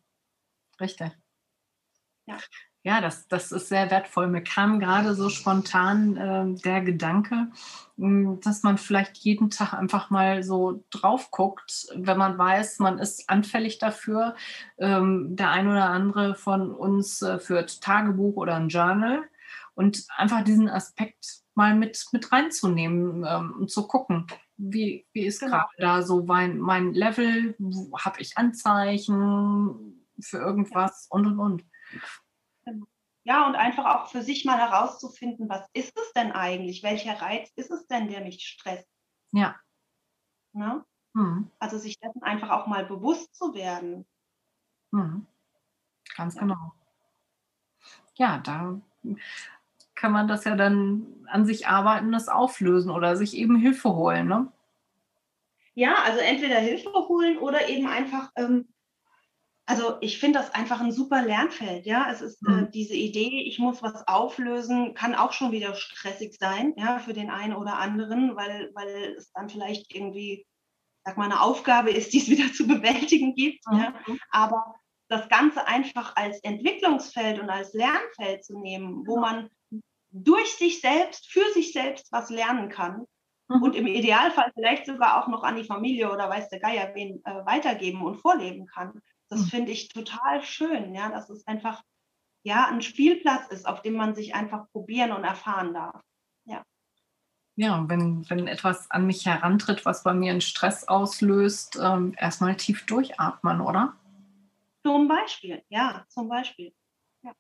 Richtig. 0.80 1.12
Ja. 2.26 2.38
Ja, 2.86 3.00
das, 3.00 3.30
das 3.30 3.54
ist 3.54 3.70
sehr 3.70 3.90
wertvoll. 3.92 4.28
Mir 4.28 4.44
kam 4.44 4.82
gerade 4.82 5.16
so 5.16 5.30
spontan 5.30 6.18
äh, 6.18 6.62
der 6.64 6.82
Gedanke, 6.82 7.48
hm, 7.96 8.42
dass 8.42 8.64
man 8.64 8.78
vielleicht 8.78 9.16
jeden 9.20 9.50
Tag 9.50 9.74
einfach 9.74 10.10
mal 10.10 10.44
so 10.44 10.84
drauf 10.90 11.32
guckt, 11.32 11.88
wenn 11.96 12.18
man 12.18 12.38
weiß, 12.38 12.80
man 12.80 13.00
ist 13.00 13.30
anfällig 13.30 13.80
dafür. 13.80 14.36
Ähm, 14.78 15.38
der 15.38 15.52
ein 15.52 15.70
oder 15.70 15.90
andere 15.90 16.36
von 16.36 16.72
uns 16.72 17.22
äh, 17.22 17.40
führt 17.40 17.82
Tagebuch 17.82 18.36
oder 18.36 18.56
ein 18.56 18.68
Journal 18.68 19.24
und 19.76 20.06
einfach 20.18 20.44
diesen 20.44 20.70
Aspekt 20.70 21.44
mal 21.56 21.76
mit, 21.76 22.06
mit 22.12 22.34
reinzunehmen 22.34 23.26
ähm, 23.26 23.54
und 23.60 23.72
zu 23.72 23.88
gucken, 23.88 24.28
wie, 24.58 25.06
wie 25.14 25.26
ist 25.26 25.40
genau. 25.40 25.52
gerade 25.54 25.70
da 25.78 26.02
so 26.02 26.24
mein, 26.24 26.60
mein 26.60 26.94
Level, 26.94 27.56
habe 27.98 28.20
ich 28.20 28.38
Anzeichen 28.38 30.04
für 30.20 30.38
irgendwas 30.38 31.08
und 31.10 31.26
und 31.28 31.40
und. 31.40 31.64
Ja, 33.26 33.48
und 33.48 33.56
einfach 33.56 33.86
auch 33.86 34.10
für 34.10 34.22
sich 34.22 34.44
mal 34.44 34.58
herauszufinden, 34.58 35.48
was 35.48 35.66
ist 35.74 35.98
es 35.98 36.12
denn 36.14 36.34
eigentlich? 36.34 36.84
Welcher 36.84 37.22
Reiz 37.22 37.50
ist 37.56 37.72
es 37.72 37.88
denn, 37.88 38.10
der 38.10 38.22
mich 38.22 38.46
stresst? 38.46 38.90
Ja. 39.32 39.56
Ne? 40.52 40.84
Mhm. 41.14 41.50
Also 41.60 41.78
sich 41.78 42.00
dessen 42.00 42.22
einfach 42.24 42.50
auch 42.50 42.68
mal 42.68 42.86
bewusst 42.86 43.34
zu 43.34 43.54
werden. 43.54 44.06
Mhm. 44.92 45.26
Ganz 46.18 46.36
ja. 46.36 46.42
genau. 46.42 46.74
Ja, 48.16 48.38
da 48.40 48.80
kann 49.96 50.12
man 50.12 50.28
das 50.28 50.44
ja 50.44 50.56
dann 50.56 51.26
an 51.28 51.46
sich 51.46 51.68
arbeiten, 51.68 52.12
das 52.12 52.28
auflösen 52.28 52.92
oder 52.92 53.16
sich 53.16 53.36
eben 53.36 53.56
Hilfe 53.56 53.96
holen, 53.96 54.28
ne? 54.28 54.52
Ja, 55.76 55.96
also 56.04 56.20
entweder 56.20 56.58
Hilfe 56.60 56.92
holen 56.92 57.40
oder 57.40 57.68
eben 57.68 57.88
einfach 57.88 58.32
ähm, 58.36 58.73
also 59.66 59.98
ich 60.02 60.20
finde 60.20 60.40
das 60.40 60.54
einfach 60.54 60.82
ein 60.82 60.92
super 60.92 61.22
Lernfeld, 61.22 61.86
ja. 61.86 62.12
Es 62.12 62.22
ist 62.22 62.46
äh, 62.48 62.52
mhm. 62.52 62.72
diese 62.72 62.96
Idee, 62.96 63.44
ich 63.44 63.60
muss 63.60 63.82
was 63.82 64.08
auflösen, 64.08 64.94
kann 64.94 65.16
auch 65.16 65.32
schon 65.32 65.52
wieder 65.52 65.76
stressig 65.76 66.36
sein, 66.38 66.74
ja, 66.78 67.00
für 67.00 67.14
den 67.14 67.30
einen 67.30 67.54
oder 67.54 67.78
anderen, 67.78 68.36
weil, 68.36 68.72
weil 68.74 69.16
es 69.18 69.32
dann 69.32 69.50
vielleicht 69.50 69.94
irgendwie, 69.96 70.46
sag 71.06 71.18
mal, 71.18 71.26
eine 71.26 71.42
Aufgabe 71.42 71.92
ist, 71.92 72.14
die 72.14 72.20
es 72.20 72.30
wieder 72.30 72.52
zu 72.52 72.68
bewältigen 72.68 73.36
gibt. 73.36 73.66
Mhm. 73.68 73.78
Ja. 73.78 73.94
Aber 74.32 74.76
das 75.08 75.30
Ganze 75.30 75.66
einfach 75.68 76.16
als 76.16 76.40
Entwicklungsfeld 76.44 77.40
und 77.40 77.50
als 77.50 77.74
Lernfeld 77.74 78.44
zu 78.44 78.60
nehmen, 78.60 79.08
wo 79.08 79.20
man 79.20 79.50
durch 80.12 80.56
sich 80.56 80.82
selbst, 80.82 81.32
für 81.32 81.52
sich 81.54 81.72
selbst 81.72 82.12
was 82.12 82.30
lernen 82.30 82.70
kann 82.70 83.06
mhm. 83.48 83.64
und 83.64 83.76
im 83.76 83.88
Idealfall 83.88 84.52
vielleicht 84.54 84.86
sogar 84.86 85.22
auch 85.22 85.28
noch 85.28 85.44
an 85.44 85.56
die 85.56 85.64
Familie 85.64 86.12
oder 86.12 86.30
weiß 86.30 86.50
der 86.50 86.60
Geier 86.60 86.94
wen 86.96 87.22
äh, 87.26 87.46
weitergeben 87.46 88.04
und 88.04 88.18
vorleben 88.18 88.66
kann. 88.68 89.02
Das 89.34 89.42
hm. 89.42 89.48
finde 89.48 89.72
ich 89.72 89.90
total 89.90 90.44
schön, 90.44 90.94
ja, 90.94 91.10
dass 91.10 91.30
es 91.30 91.48
einfach 91.48 91.82
ja 92.44 92.68
ein 92.68 92.82
Spielplatz 92.82 93.48
ist, 93.50 93.66
auf 93.66 93.82
dem 93.82 93.96
man 93.96 94.14
sich 94.14 94.36
einfach 94.36 94.70
probieren 94.72 95.12
und 95.12 95.24
erfahren 95.24 95.74
darf. 95.74 96.02
Ja. 96.46 96.64
Ja, 97.56 97.84
wenn, 97.88 98.30
wenn 98.30 98.48
etwas 98.48 98.90
an 98.92 99.08
mich 99.08 99.26
herantritt, 99.26 99.86
was 99.86 100.04
bei 100.04 100.14
mir 100.14 100.32
einen 100.32 100.42
Stress 100.42 100.88
auslöst, 100.88 101.80
ähm, 101.82 102.14
erstmal 102.18 102.56
tief 102.56 102.86
durchatmen, 102.86 103.62
oder? 103.62 103.96
Zum 104.84 105.08
Beispiel, 105.08 105.64
ja, 105.70 106.06
zum 106.10 106.30
Beispiel. 106.30 106.74
Ja. 107.24 107.32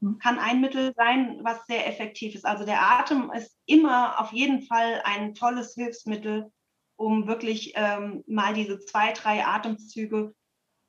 Hm. 0.00 0.18
Kann 0.18 0.38
ein 0.38 0.60
Mittel 0.60 0.92
sein, 0.96 1.40
was 1.42 1.66
sehr 1.66 1.88
effektiv 1.88 2.34
ist. 2.34 2.44
Also 2.44 2.64
der 2.64 2.82
Atem 2.82 3.32
ist 3.32 3.56
immer 3.66 4.20
auf 4.20 4.32
jeden 4.32 4.62
Fall 4.62 5.00
ein 5.04 5.34
tolles 5.34 5.74
Hilfsmittel, 5.74 6.52
um 6.96 7.26
wirklich 7.26 7.72
ähm, 7.74 8.22
mal 8.28 8.54
diese 8.54 8.78
zwei, 8.78 9.12
drei 9.12 9.44
Atemzüge 9.44 10.34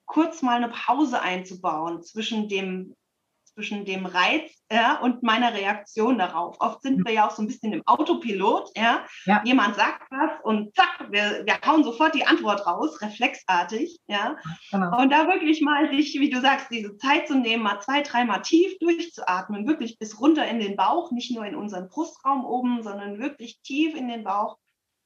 kurz 0.07 0.41
mal 0.41 0.55
eine 0.55 0.69
Pause 0.69 1.21
einzubauen 1.21 2.01
zwischen 2.01 2.49
dem, 2.49 2.95
zwischen 3.43 3.85
dem 3.85 4.05
Reiz 4.05 4.51
ja, 4.71 4.99
und 5.01 5.21
meiner 5.21 5.53
Reaktion 5.53 6.17
darauf. 6.17 6.57
Oft 6.59 6.81
sind 6.81 7.05
wir 7.05 7.13
ja 7.13 7.27
auch 7.27 7.31
so 7.31 7.41
ein 7.41 7.47
bisschen 7.47 7.73
im 7.73 7.83
Autopilot. 7.85 8.69
Ja? 8.75 9.05
ja. 9.25 9.41
Jemand 9.45 9.75
sagt 9.75 10.09
was 10.09 10.31
und 10.43 10.75
zack, 10.75 11.07
wir, 11.11 11.43
wir 11.45 11.59
hauen 11.65 11.83
sofort 11.83 12.15
die 12.15 12.25
Antwort 12.25 12.65
raus, 12.65 13.01
reflexartig. 13.01 13.99
Ja? 14.07 14.37
Genau. 14.71 15.01
Und 15.01 15.11
da 15.11 15.27
wirklich 15.27 15.61
mal 15.61 15.89
sich, 15.89 16.19
wie 16.19 16.29
du 16.29 16.41
sagst, 16.41 16.71
diese 16.71 16.97
Zeit 16.97 17.27
zu 17.27 17.35
nehmen, 17.35 17.63
mal 17.63 17.79
zwei, 17.81 18.01
dreimal 18.01 18.41
tief 18.41 18.77
durchzuatmen, 18.79 19.67
wirklich 19.67 19.99
bis 19.99 20.19
runter 20.19 20.47
in 20.47 20.59
den 20.59 20.75
Bauch, 20.75 21.11
nicht 21.11 21.35
nur 21.35 21.45
in 21.45 21.55
unseren 21.55 21.89
Brustraum 21.89 22.45
oben, 22.45 22.83
sondern 22.83 23.19
wirklich 23.19 23.61
tief 23.61 23.95
in 23.95 24.07
den 24.07 24.23
Bauch, 24.23 24.57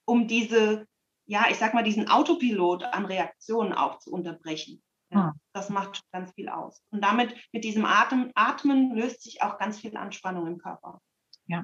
um 0.05 0.27
diese 0.27 0.85
ja, 1.31 1.45
ich 1.49 1.57
sag 1.57 1.73
mal, 1.73 1.83
diesen 1.83 2.09
Autopilot 2.09 2.83
an 2.83 3.05
Reaktionen 3.05 3.71
auch 3.71 3.99
zu 3.99 4.11
unterbrechen. 4.11 4.83
Ja, 5.11 5.27
hm. 5.27 5.39
das 5.53 5.69
macht 5.69 6.01
ganz 6.11 6.31
viel 6.33 6.49
aus. 6.49 6.83
Und 6.89 7.03
damit, 7.03 7.35
mit 7.51 7.63
diesem 7.63 7.85
Atem, 7.85 8.31
Atmen 8.35 8.95
löst 8.95 9.23
sich 9.23 9.41
auch 9.41 9.57
ganz 9.57 9.79
viel 9.79 9.95
Anspannung 9.97 10.47
im 10.47 10.57
Körper. 10.57 11.01
Ja. 11.47 11.63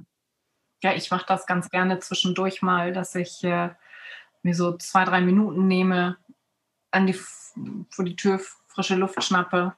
Ja, 0.84 0.94
ich 0.94 1.10
mache 1.10 1.26
das 1.28 1.48
ganz 1.48 1.70
gerne 1.70 2.00
zwischendurch 2.00 2.62
mal, 2.62 2.94
dass 2.94 3.16
ich 3.16 3.44
äh, 3.44 3.74
mir 4.44 4.54
so 4.54 4.78
zwei, 4.78 5.06
drei 5.06 5.22
Minuten 5.22 5.68
nehme, 5.68 6.18
an 6.92 7.08
die, 7.08 7.14
vor 7.14 8.06
die 8.06 8.16
Tür 8.16 8.40
frische 8.68 8.96
Luft 8.96 9.24
schnappe. 9.24 9.76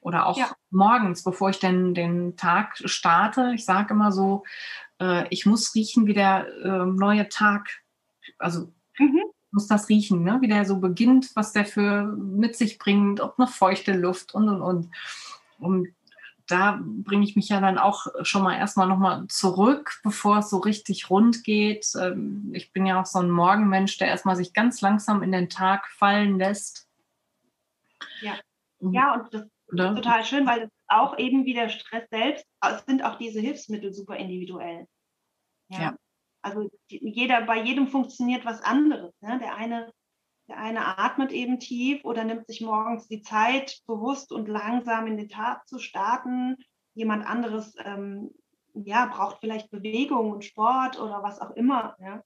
Oder 0.00 0.26
auch 0.26 0.36
ja. 0.36 0.50
morgens, 0.70 1.22
bevor 1.22 1.50
ich 1.50 1.60
denn 1.60 1.94
den 1.94 2.36
Tag 2.36 2.76
starte. 2.84 3.52
Ich 3.54 3.64
sage 3.64 3.94
immer 3.94 4.12
so, 4.12 4.44
äh, 5.00 5.26
ich 5.30 5.46
muss 5.46 5.74
riechen, 5.74 6.06
wie 6.06 6.14
der 6.14 6.46
äh, 6.62 6.84
neue 6.84 7.28
Tag, 7.28 7.82
also 8.38 8.72
mhm 8.98 9.33
muss 9.54 9.68
das 9.68 9.88
riechen, 9.88 10.22
ne? 10.22 10.38
wie 10.40 10.48
der 10.48 10.64
so 10.64 10.78
beginnt, 10.78 11.34
was 11.34 11.52
der 11.52 11.64
für 11.64 12.04
mit 12.04 12.56
sich 12.56 12.78
bringt, 12.78 13.20
ob 13.20 13.38
eine 13.38 13.46
feuchte 13.46 13.92
Luft 13.92 14.34
und 14.34 14.48
und 14.48 14.60
und. 14.60 14.90
Und 15.58 15.88
da 16.46 16.78
bringe 16.82 17.24
ich 17.24 17.36
mich 17.36 17.48
ja 17.48 17.60
dann 17.60 17.78
auch 17.78 18.06
schon 18.22 18.42
mal 18.42 18.58
erstmal 18.58 18.86
nochmal 18.86 19.26
zurück, 19.28 20.00
bevor 20.02 20.38
es 20.38 20.50
so 20.50 20.58
richtig 20.58 21.08
rund 21.08 21.42
geht. 21.44 21.86
Ähm, 21.98 22.50
ich 22.52 22.72
bin 22.72 22.84
ja 22.84 23.00
auch 23.00 23.06
so 23.06 23.20
ein 23.20 23.30
Morgenmensch, 23.30 23.96
der 23.96 24.08
erstmal 24.08 24.36
sich 24.36 24.52
ganz 24.52 24.80
langsam 24.82 25.22
in 25.22 25.32
den 25.32 25.48
Tag 25.48 25.88
fallen 25.88 26.38
lässt. 26.38 26.86
Ja, 28.20 28.34
ja 28.80 29.14
und 29.14 29.32
das 29.32 29.46
Oder? 29.72 29.90
ist 29.90 29.96
total 29.96 30.24
schön, 30.24 30.46
weil 30.46 30.62
es 30.64 30.70
auch 30.88 31.16
eben 31.16 31.46
wie 31.46 31.54
der 31.54 31.70
Stress 31.70 32.04
selbst, 32.10 32.44
es 32.60 32.84
sind 32.84 33.02
auch 33.02 33.16
diese 33.16 33.40
Hilfsmittel 33.40 33.94
super 33.94 34.16
individuell. 34.16 34.86
ja. 35.68 35.80
ja. 35.80 35.96
Also 36.44 36.70
jeder, 36.88 37.40
bei 37.46 37.62
jedem 37.62 37.88
funktioniert 37.88 38.44
was 38.44 38.60
anderes. 38.62 39.14
Ne? 39.22 39.38
Der, 39.38 39.56
eine, 39.56 39.90
der 40.46 40.58
eine 40.58 40.98
atmet 40.98 41.32
eben 41.32 41.58
tief 41.58 42.04
oder 42.04 42.22
nimmt 42.24 42.46
sich 42.46 42.60
morgens 42.60 43.08
die 43.08 43.22
Zeit, 43.22 43.80
bewusst 43.86 44.30
und 44.30 44.46
langsam 44.46 45.06
in 45.06 45.16
den 45.16 45.30
Tag 45.30 45.66
zu 45.66 45.78
starten. 45.78 46.56
Jemand 46.94 47.26
anderes 47.26 47.74
ähm, 47.82 48.30
ja, 48.74 49.06
braucht 49.06 49.38
vielleicht 49.40 49.70
Bewegung 49.70 50.32
und 50.32 50.44
Sport 50.44 51.00
oder 51.00 51.22
was 51.22 51.40
auch 51.40 51.52
immer. 51.52 51.96
Ja? 51.98 52.22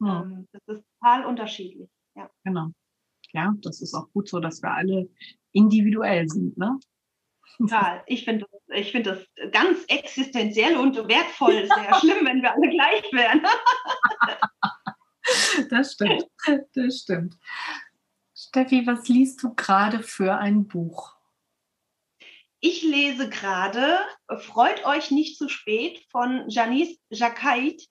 ja. 0.00 0.22
Ähm, 0.22 0.48
das 0.50 0.78
ist 0.78 0.84
total 0.98 1.24
unterschiedlich. 1.24 1.88
Ja. 2.16 2.28
Genau. 2.42 2.68
Ja, 3.32 3.54
das 3.62 3.80
ist 3.80 3.94
auch 3.94 4.10
gut 4.12 4.28
so, 4.28 4.40
dass 4.40 4.60
wir 4.60 4.72
alle 4.72 5.08
individuell 5.52 6.28
sind. 6.28 6.58
Ne? 6.58 6.80
Total. 7.58 8.02
Ich 8.06 8.24
finde 8.24 8.44
ich 8.74 8.92
find 8.92 9.06
das 9.06 9.26
ganz 9.50 9.84
existenziell 9.88 10.76
und 10.76 10.96
wertvoll. 11.08 11.66
Sehr 11.66 11.94
schlimm, 12.00 12.26
wenn 12.26 12.42
wir 12.42 12.52
alle 12.52 12.68
gleich 12.68 13.12
wären. 13.12 13.42
das 15.70 15.92
stimmt. 15.92 16.26
Das 16.74 16.98
stimmt. 16.98 17.38
Steffi, 18.34 18.86
was 18.86 19.08
liest 19.08 19.42
du 19.42 19.54
gerade 19.54 20.02
für 20.02 20.36
ein 20.36 20.66
Buch? 20.66 21.16
Ich 22.60 22.82
lese 22.82 23.28
gerade 23.28 23.98
Freut 24.40 24.84
euch 24.84 25.10
nicht 25.10 25.36
zu 25.36 25.48
spät 25.48 26.04
von 26.10 26.48
Janice 26.48 26.98
Jacquet. 27.10 27.88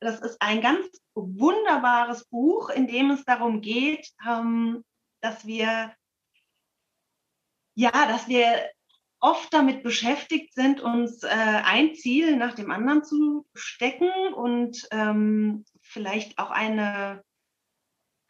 Das 0.00 0.20
ist 0.20 0.40
ein 0.40 0.60
ganz 0.60 0.86
wunderbares 1.14 2.24
Buch, 2.24 2.70
in 2.70 2.88
dem 2.88 3.10
es 3.10 3.24
darum 3.24 3.60
geht, 3.60 4.10
ähm, 4.26 4.84
dass 5.20 5.46
wir 5.46 5.94
ja, 7.74 7.90
dass 7.90 8.28
wir 8.28 8.68
oft 9.22 9.54
damit 9.54 9.84
beschäftigt 9.84 10.52
sind, 10.52 10.80
uns 10.80 11.22
äh, 11.22 11.28
ein 11.28 11.94
Ziel 11.94 12.36
nach 12.36 12.54
dem 12.54 12.70
anderen 12.72 13.04
zu 13.04 13.46
stecken 13.54 14.10
und 14.34 14.86
ähm, 14.90 15.64
vielleicht 15.80 16.38
auch 16.38 16.50
eine, 16.50 17.22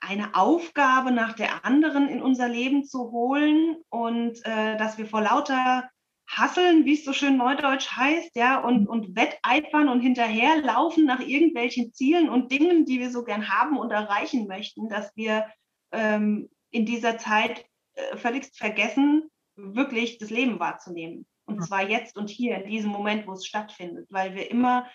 eine 0.00 0.34
Aufgabe 0.34 1.10
nach 1.10 1.32
der 1.32 1.64
anderen 1.64 2.08
in 2.08 2.20
unser 2.22 2.46
Leben 2.46 2.84
zu 2.84 3.10
holen 3.10 3.76
und 3.88 4.44
äh, 4.44 4.76
dass 4.76 4.98
wir 4.98 5.06
vor 5.06 5.22
lauter 5.22 5.88
Hasseln, 6.28 6.84
wie 6.84 6.94
es 6.94 7.04
so 7.04 7.14
schön 7.14 7.38
neudeutsch 7.38 7.90
heißt, 7.96 8.36
ja, 8.36 8.60
und, 8.60 8.86
und 8.86 9.16
wetteifern 9.16 9.88
und 9.88 10.00
hinterherlaufen 10.00 11.06
nach 11.06 11.20
irgendwelchen 11.20 11.94
Zielen 11.94 12.28
und 12.28 12.52
Dingen, 12.52 12.84
die 12.84 13.00
wir 13.00 13.10
so 13.10 13.24
gern 13.24 13.48
haben 13.48 13.78
und 13.78 13.90
erreichen 13.90 14.46
möchten, 14.46 14.90
dass 14.90 15.10
wir 15.16 15.46
ähm, 15.90 16.50
in 16.70 16.84
dieser 16.84 17.16
Zeit 17.16 17.64
äh, 17.94 18.16
völligst 18.18 18.58
vergessen, 18.58 19.30
wirklich 19.56 20.18
das 20.18 20.30
Leben 20.30 20.58
wahrzunehmen. 20.58 21.26
Und 21.44 21.64
zwar 21.64 21.88
jetzt 21.88 22.16
und 22.16 22.30
hier, 22.30 22.62
in 22.62 22.70
diesem 22.70 22.90
Moment, 22.90 23.26
wo 23.26 23.32
es 23.32 23.46
stattfindet, 23.46 24.06
weil 24.10 24.34
wir 24.34 24.50
immer 24.50 24.86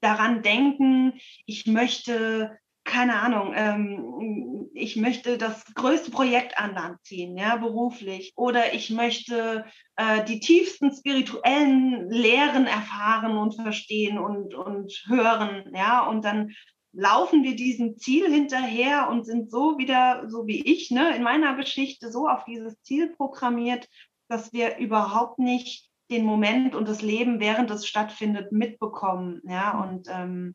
daran 0.00 0.42
denken, 0.42 1.14
ich 1.46 1.66
möchte, 1.66 2.58
keine 2.84 3.20
Ahnung, 3.20 3.52
ähm, 3.56 4.70
ich 4.74 4.96
möchte 4.96 5.38
das 5.38 5.64
größte 5.74 6.10
Projekt 6.10 6.58
an 6.58 6.74
Land 6.74 7.02
ziehen, 7.04 7.36
ja, 7.36 7.56
beruflich, 7.56 8.32
oder 8.36 8.74
ich 8.74 8.90
möchte 8.90 9.64
äh, 9.96 10.24
die 10.24 10.40
tiefsten 10.40 10.94
spirituellen 10.94 12.10
Lehren 12.10 12.66
erfahren 12.66 13.36
und 13.38 13.54
verstehen 13.54 14.18
und, 14.18 14.54
und 14.54 14.92
hören, 15.06 15.72
ja, 15.74 16.06
und 16.06 16.24
dann 16.24 16.54
laufen 16.94 17.42
wir 17.42 17.56
diesem 17.56 17.98
Ziel 17.98 18.30
hinterher 18.30 19.08
und 19.08 19.24
sind 19.24 19.50
so 19.50 19.78
wieder, 19.78 20.28
so 20.28 20.46
wie 20.46 20.62
ich, 20.62 20.90
ne, 20.90 21.14
in 21.16 21.22
meiner 21.22 21.56
Geschichte 21.56 22.10
so 22.10 22.28
auf 22.28 22.44
dieses 22.44 22.80
Ziel 22.82 23.14
programmiert, 23.14 23.88
dass 24.28 24.52
wir 24.52 24.78
überhaupt 24.78 25.38
nicht 25.38 25.90
den 26.10 26.24
Moment 26.24 26.74
und 26.74 26.88
das 26.88 27.02
Leben, 27.02 27.40
während 27.40 27.70
es 27.70 27.86
stattfindet, 27.86 28.52
mitbekommen. 28.52 29.40
Ja, 29.44 29.74
mhm. 29.74 29.82
und 29.82 30.08
ähm, 30.10 30.54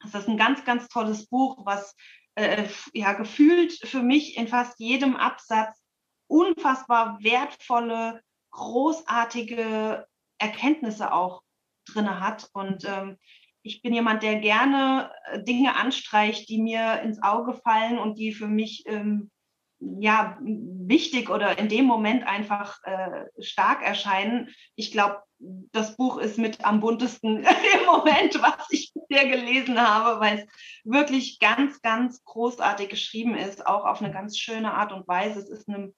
das 0.00 0.22
ist 0.22 0.28
ein 0.28 0.36
ganz, 0.36 0.64
ganz 0.64 0.88
tolles 0.88 1.26
Buch, 1.26 1.64
was 1.64 1.94
äh, 2.34 2.64
ja 2.92 3.12
gefühlt 3.12 3.72
für 3.72 4.02
mich 4.02 4.36
in 4.36 4.48
fast 4.48 4.78
jedem 4.78 5.16
Absatz 5.16 5.80
unfassbar 6.28 7.18
wertvolle, 7.22 8.20
großartige 8.50 10.06
Erkenntnisse 10.38 11.12
auch 11.12 11.42
drin 11.86 12.20
hat. 12.20 12.50
Und 12.52 12.84
ähm, 12.84 13.18
ich 13.66 13.82
bin 13.82 13.92
jemand, 13.92 14.22
der 14.22 14.36
gerne 14.36 15.10
äh, 15.24 15.42
Dinge 15.42 15.74
anstreicht, 15.74 16.48
die 16.48 16.62
mir 16.62 17.00
ins 17.02 17.22
Auge 17.22 17.54
fallen 17.54 17.98
und 17.98 18.18
die 18.18 18.32
für 18.32 18.46
mich 18.46 18.84
ähm, 18.86 19.30
ja 19.78 20.38
wichtig 20.40 21.28
oder 21.28 21.58
in 21.58 21.68
dem 21.68 21.84
Moment 21.84 22.26
einfach 22.26 22.78
äh, 22.84 23.24
stark 23.40 23.82
erscheinen. 23.82 24.48
Ich 24.76 24.92
glaube, 24.92 25.22
das 25.38 25.96
Buch 25.96 26.18
ist 26.18 26.38
mit 26.38 26.64
am 26.64 26.80
buntesten 26.80 27.38
im 27.80 27.86
Moment, 27.86 28.40
was 28.40 28.68
ich 28.70 28.92
bisher 28.94 29.28
gelesen 29.28 29.80
habe, 29.80 30.20
weil 30.20 30.38
es 30.38 30.46
wirklich 30.84 31.40
ganz, 31.40 31.82
ganz 31.82 32.24
großartig 32.24 32.88
geschrieben 32.88 33.34
ist, 33.34 33.66
auch 33.66 33.84
auf 33.84 34.00
eine 34.00 34.12
ganz 34.12 34.38
schöne 34.38 34.72
Art 34.72 34.92
und 34.92 35.06
Weise. 35.08 35.40
Es 35.40 35.50
ist 35.50 35.68
eine, 35.68 35.92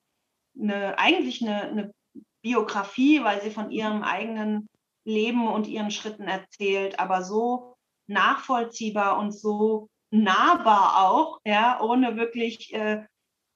eine 0.59 0.99
eigentlich 0.99 1.43
eine, 1.43 1.63
eine 1.63 1.95
Biografie, 2.43 3.23
weil 3.23 3.43
sie 3.43 3.51
von 3.51 3.71
ihrem 3.71 4.03
eigenen 4.03 4.69
Leben 5.09 5.49
und 5.49 5.66
ihren 5.66 5.90
Schritten 5.90 6.25
erzählt, 6.25 7.01
aber 7.01 7.23
so 7.23 7.75
nachvollziehbar 8.07 9.18
und 9.18 9.33
so 9.33 9.88
nahbar 10.11 11.09
auch, 11.09 11.40
ja, 11.44 11.81
ohne 11.83 12.16
wirklich 12.16 12.73
äh, 12.73 13.05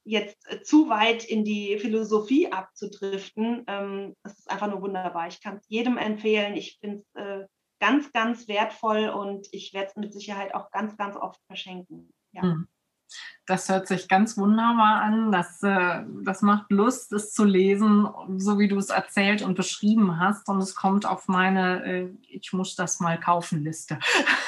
jetzt 0.05 0.51
äh, 0.51 0.61
zu 0.61 0.89
weit 0.89 1.23
in 1.25 1.43
die 1.43 1.77
Philosophie 1.79 2.51
abzudriften. 2.51 3.63
Ähm, 3.67 4.15
ist 4.23 4.49
einfach 4.49 4.69
nur 4.69 4.81
wunderbar. 4.81 5.27
Ich 5.27 5.41
kann 5.41 5.57
es 5.57 5.65
jedem 5.67 5.97
empfehlen. 5.97 6.55
Ich 6.55 6.77
finde 6.79 7.03
es 7.13 7.21
äh, 7.21 7.45
ganz, 7.79 8.11
ganz 8.11 8.47
wertvoll 8.47 9.09
und 9.09 9.47
ich 9.51 9.73
werde 9.73 9.87
es 9.87 9.95
mit 9.95 10.13
Sicherheit 10.13 10.53
auch 10.53 10.71
ganz, 10.71 10.95
ganz 10.97 11.15
oft 11.15 11.39
verschenken. 11.47 12.13
Ja. 12.31 12.43
Hm. 12.43 12.67
Das 13.45 13.67
hört 13.67 13.87
sich 13.87 14.07
ganz 14.07 14.37
wunderbar 14.37 15.01
an. 15.01 15.31
Das, 15.31 15.61
äh, 15.63 16.03
das 16.23 16.41
macht 16.41 16.71
Lust, 16.71 17.11
es 17.11 17.33
zu 17.33 17.43
lesen, 17.43 18.07
so 18.37 18.57
wie 18.57 18.69
du 18.69 18.77
es 18.77 18.89
erzählt 18.89 19.41
und 19.41 19.55
beschrieben 19.55 20.17
hast. 20.19 20.47
Und 20.47 20.59
es 20.59 20.75
kommt 20.75 21.05
auf 21.05 21.27
meine 21.27 21.83
äh, 21.85 22.09
Ich 22.29 22.53
muss 22.53 22.75
das 22.75 23.01
mal 23.01 23.19
kaufen 23.19 23.63
Liste. 23.63 23.99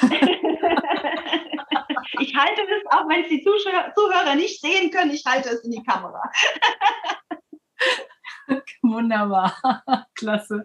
ich 2.20 2.34
halte 2.34 2.62
es, 2.62 2.86
auch 2.90 3.06
wenn 3.08 3.22
es 3.22 3.28
die 3.28 3.42
Zuhörer 3.42 4.34
nicht 4.34 4.62
sehen 4.62 4.90
können, 4.90 5.10
ich 5.10 5.24
halte 5.26 5.50
es 5.50 5.62
in 5.64 5.72
die 5.72 5.82
Kamera. 5.82 6.22
Wunderbar, 8.82 9.54
klasse. 10.14 10.64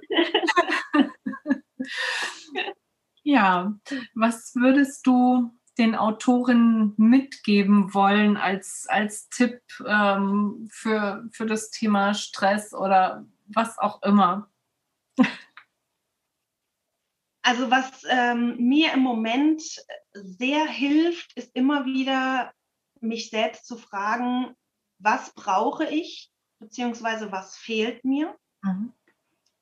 ja, 3.23 3.73
was 4.13 4.56
würdest 4.56 5.06
du 5.06 5.51
den 5.82 5.96
Autorinnen 5.96 6.94
mitgeben 6.98 7.94
wollen 7.96 8.38
als, 8.38 8.86
als 8.88 9.30
Tipp 9.30 9.60
ähm, 9.88 10.70
für, 10.72 11.28
für 11.32 11.48
das 11.48 11.72
Thema 11.72 12.13
Stress 12.13 12.72
oder 12.72 13.26
was 13.48 13.80
auch 13.80 14.04
immer? 14.04 14.48
Also 17.44 17.72
was 17.72 18.04
ähm, 18.08 18.58
mir 18.58 18.94
im 18.94 19.00
Moment 19.00 19.63
sehr 20.13 20.67
hilft, 20.67 21.36
ist 21.36 21.56
immer 21.56 21.86
wieder 21.86 22.54
mich 23.00 23.32
selbst 23.32 23.65
zu 23.65 23.78
fragen, 23.78 24.56
was 25.00 25.34
brauche 25.34 25.86
ich, 25.86 26.32
beziehungsweise 26.60 27.32
was 27.32 27.58
fehlt 27.58 28.06
mir, 28.06 28.36
mhm. 28.62 28.94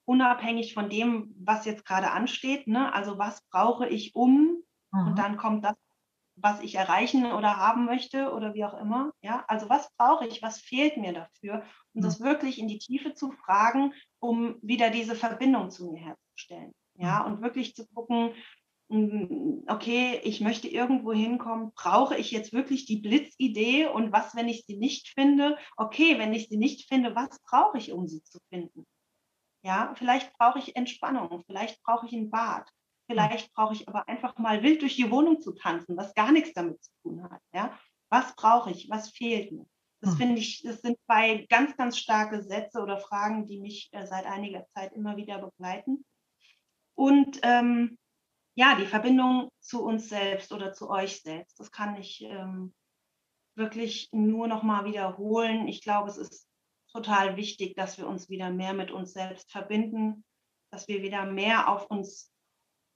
unabhängig 0.03 0.73
von 0.73 0.89
dem, 0.89 1.33
was 1.39 1.63
jetzt 1.63 1.85
gerade 1.85 2.11
ansteht. 2.11 2.67
Ne? 2.67 2.93
Also 2.93 3.17
was 3.17 3.41
brauche 3.49 3.87
ich 3.87 4.13
um, 4.13 4.61
mhm. 4.91 5.07
und 5.07 5.15
dann 5.17 5.37
kommt 5.37 5.63
das 5.63 5.77
was 6.41 6.61
ich 6.61 6.75
erreichen 6.75 7.31
oder 7.31 7.57
haben 7.57 7.85
möchte 7.85 8.31
oder 8.31 8.53
wie 8.53 8.65
auch 8.65 8.79
immer. 8.79 9.11
Ja, 9.21 9.43
also 9.47 9.69
was 9.69 9.89
brauche 9.97 10.27
ich, 10.27 10.41
was 10.41 10.59
fehlt 10.59 10.97
mir 10.97 11.13
dafür? 11.13 11.63
Und 11.93 12.03
das 12.03 12.19
wirklich 12.21 12.59
in 12.59 12.67
die 12.67 12.79
Tiefe 12.79 13.13
zu 13.13 13.31
fragen, 13.31 13.93
um 14.19 14.57
wieder 14.61 14.89
diese 14.89 15.15
Verbindung 15.15 15.69
zu 15.69 15.91
mir 15.91 15.99
herzustellen. 15.99 16.73
Ja, 16.95 17.25
und 17.25 17.41
wirklich 17.41 17.75
zu 17.75 17.87
gucken, 17.87 18.33
hm, 18.91 19.63
okay, 19.67 20.19
ich 20.23 20.41
möchte 20.41 20.67
irgendwo 20.67 21.13
hinkommen, 21.13 21.71
brauche 21.75 22.17
ich 22.17 22.31
jetzt 22.31 22.53
wirklich 22.53 22.85
die 22.85 22.97
Blitzidee 22.97 23.87
und 23.87 24.11
was, 24.11 24.35
wenn 24.35 24.49
ich 24.49 24.65
sie 24.65 24.77
nicht 24.77 25.09
finde? 25.09 25.57
Okay, 25.77 26.17
wenn 26.17 26.33
ich 26.33 26.49
sie 26.49 26.57
nicht 26.57 26.87
finde, 26.87 27.15
was 27.15 27.39
brauche 27.43 27.77
ich, 27.77 27.91
um 27.91 28.07
sie 28.07 28.23
zu 28.23 28.39
finden? 28.49 28.85
Ja, 29.63 29.93
vielleicht 29.95 30.33
brauche 30.37 30.59
ich 30.59 30.75
Entspannung, 30.75 31.43
vielleicht 31.45 31.81
brauche 31.83 32.07
ich 32.07 32.13
ein 32.13 32.29
Bad, 32.29 32.69
Vielleicht 33.09 33.51
brauche 33.53 33.73
ich 33.73 33.87
aber 33.87 34.07
einfach 34.07 34.37
mal 34.37 34.61
wild 34.61 34.83
durch 34.83 34.95
die 34.95 35.09
Wohnung 35.09 35.41
zu 35.41 35.53
tanzen, 35.53 35.97
was 35.97 36.13
gar 36.13 36.31
nichts 36.31 36.53
damit 36.53 36.83
zu 36.83 36.91
tun 37.01 37.23
hat. 37.23 37.41
Ja? 37.55 37.75
Was 38.09 38.35
brauche 38.35 38.69
ich? 38.69 38.87
Was 38.87 39.09
fehlt 39.09 39.51
mir? 39.51 39.65
Das 39.99 40.11
hm. 40.11 40.17
finde 40.17 40.39
ich, 40.39 40.61
das 40.61 40.81
sind 40.81 40.95
zwei 41.05 41.47
ganz, 41.49 41.75
ganz 41.75 41.97
starke 41.97 42.43
Sätze 42.43 42.79
oder 42.79 42.99
Fragen, 42.99 43.47
die 43.47 43.59
mich 43.59 43.89
äh, 43.93 44.05
seit 44.05 44.27
einiger 44.27 44.63
Zeit 44.75 44.93
immer 44.93 45.17
wieder 45.17 45.39
begleiten. 45.39 46.05
Und 46.93 47.39
ähm, 47.41 47.97
ja, 48.53 48.75
die 48.75 48.85
Verbindung 48.85 49.49
zu 49.59 49.83
uns 49.83 50.07
selbst 50.07 50.51
oder 50.51 50.71
zu 50.73 50.91
euch 50.91 51.21
selbst, 51.21 51.59
das 51.59 51.71
kann 51.71 51.95
ich 51.95 52.21
ähm, 52.21 52.75
wirklich 53.55 54.09
nur 54.11 54.47
noch 54.47 54.61
mal 54.61 54.85
wiederholen. 54.85 55.67
Ich 55.67 55.81
glaube, 55.81 56.09
es 56.09 56.17
ist 56.17 56.47
total 56.91 57.37
wichtig, 57.37 57.75
dass 57.75 57.97
wir 57.97 58.07
uns 58.07 58.29
wieder 58.29 58.51
mehr 58.51 58.73
mit 58.73 58.91
uns 58.91 59.13
selbst 59.13 59.51
verbinden, 59.51 60.23
dass 60.71 60.87
wir 60.87 61.01
wieder 61.01 61.25
mehr 61.25 61.69
auf 61.69 61.89
uns 61.89 62.31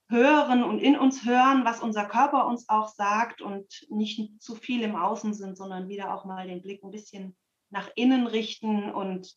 hören 0.08 0.62
und 0.62 0.78
in 0.78 0.96
uns 0.98 1.24
hören, 1.24 1.64
was 1.64 1.80
unser 1.80 2.04
Körper 2.04 2.46
uns 2.46 2.68
auch 2.68 2.88
sagt 2.88 3.42
und 3.42 3.66
nicht 3.88 4.40
zu 4.42 4.54
viel 4.54 4.82
im 4.82 4.96
Außen 4.96 5.34
sind, 5.34 5.56
sondern 5.56 5.88
wieder 5.88 6.14
auch 6.14 6.24
mal 6.24 6.46
den 6.46 6.62
Blick 6.62 6.82
ein 6.82 6.90
bisschen 6.90 7.36
nach 7.70 7.90
innen 7.94 8.26
richten 8.26 8.92
und 8.92 9.34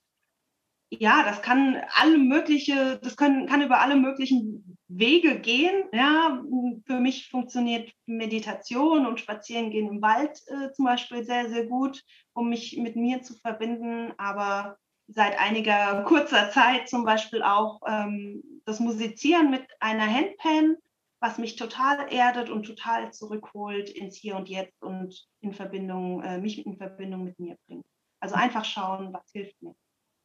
ja, 0.89 1.23
das 1.23 1.41
kann 1.41 1.81
alle 1.95 2.17
mögliche, 2.17 2.99
das 3.03 3.17
können, 3.17 3.47
kann 3.47 3.61
über 3.61 3.81
alle 3.81 3.97
möglichen 3.97 4.77
Wege 4.87 5.39
gehen. 5.39 5.83
Ja, 5.91 6.41
für 6.85 6.99
mich 6.99 7.29
funktioniert 7.29 7.91
Meditation 8.05 9.05
und 9.05 9.19
Spazierengehen 9.19 9.89
im 9.89 10.01
Wald 10.01 10.41
äh, 10.47 10.71
zum 10.71 10.85
Beispiel 10.85 11.25
sehr, 11.25 11.49
sehr 11.49 11.65
gut, 11.65 12.01
um 12.33 12.49
mich 12.49 12.77
mit 12.77 12.95
mir 12.95 13.21
zu 13.21 13.35
verbinden. 13.35 14.13
Aber 14.17 14.77
seit 15.07 15.37
einiger 15.39 16.03
kurzer 16.03 16.51
Zeit 16.51 16.87
zum 16.87 17.03
Beispiel 17.03 17.43
auch 17.43 17.81
ähm, 17.85 18.56
das 18.67 18.81
Musizieren 18.81 19.49
mit 19.49 19.65
einer 19.79 20.05
Handpan, 20.05 20.75
was 21.21 21.37
mich 21.37 21.55
total 21.55 22.11
erdet 22.11 22.49
und 22.49 22.65
total 22.65 23.11
zurückholt 23.13 23.89
ins 23.89 24.17
Hier 24.17 24.35
und 24.35 24.49
Jetzt 24.49 24.83
und 24.83 25.25
in 25.39 25.53
Verbindung, 25.53 26.21
äh, 26.21 26.37
mich 26.37 26.63
in 26.63 26.75
Verbindung 26.75 27.23
mit 27.23 27.39
mir 27.39 27.57
bringt. 27.65 27.85
Also 28.19 28.35
einfach 28.35 28.65
schauen, 28.65 29.13
was 29.13 29.23
hilft 29.31 29.59
mir. 29.61 29.73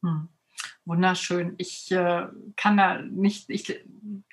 Hm. 0.03 0.27
Wunderschön. 0.83 1.55
Ich 1.57 1.89
äh, 1.91 2.27
kann 2.57 2.75
da 2.75 3.01
nicht, 3.01 3.49
ich, 3.49 3.81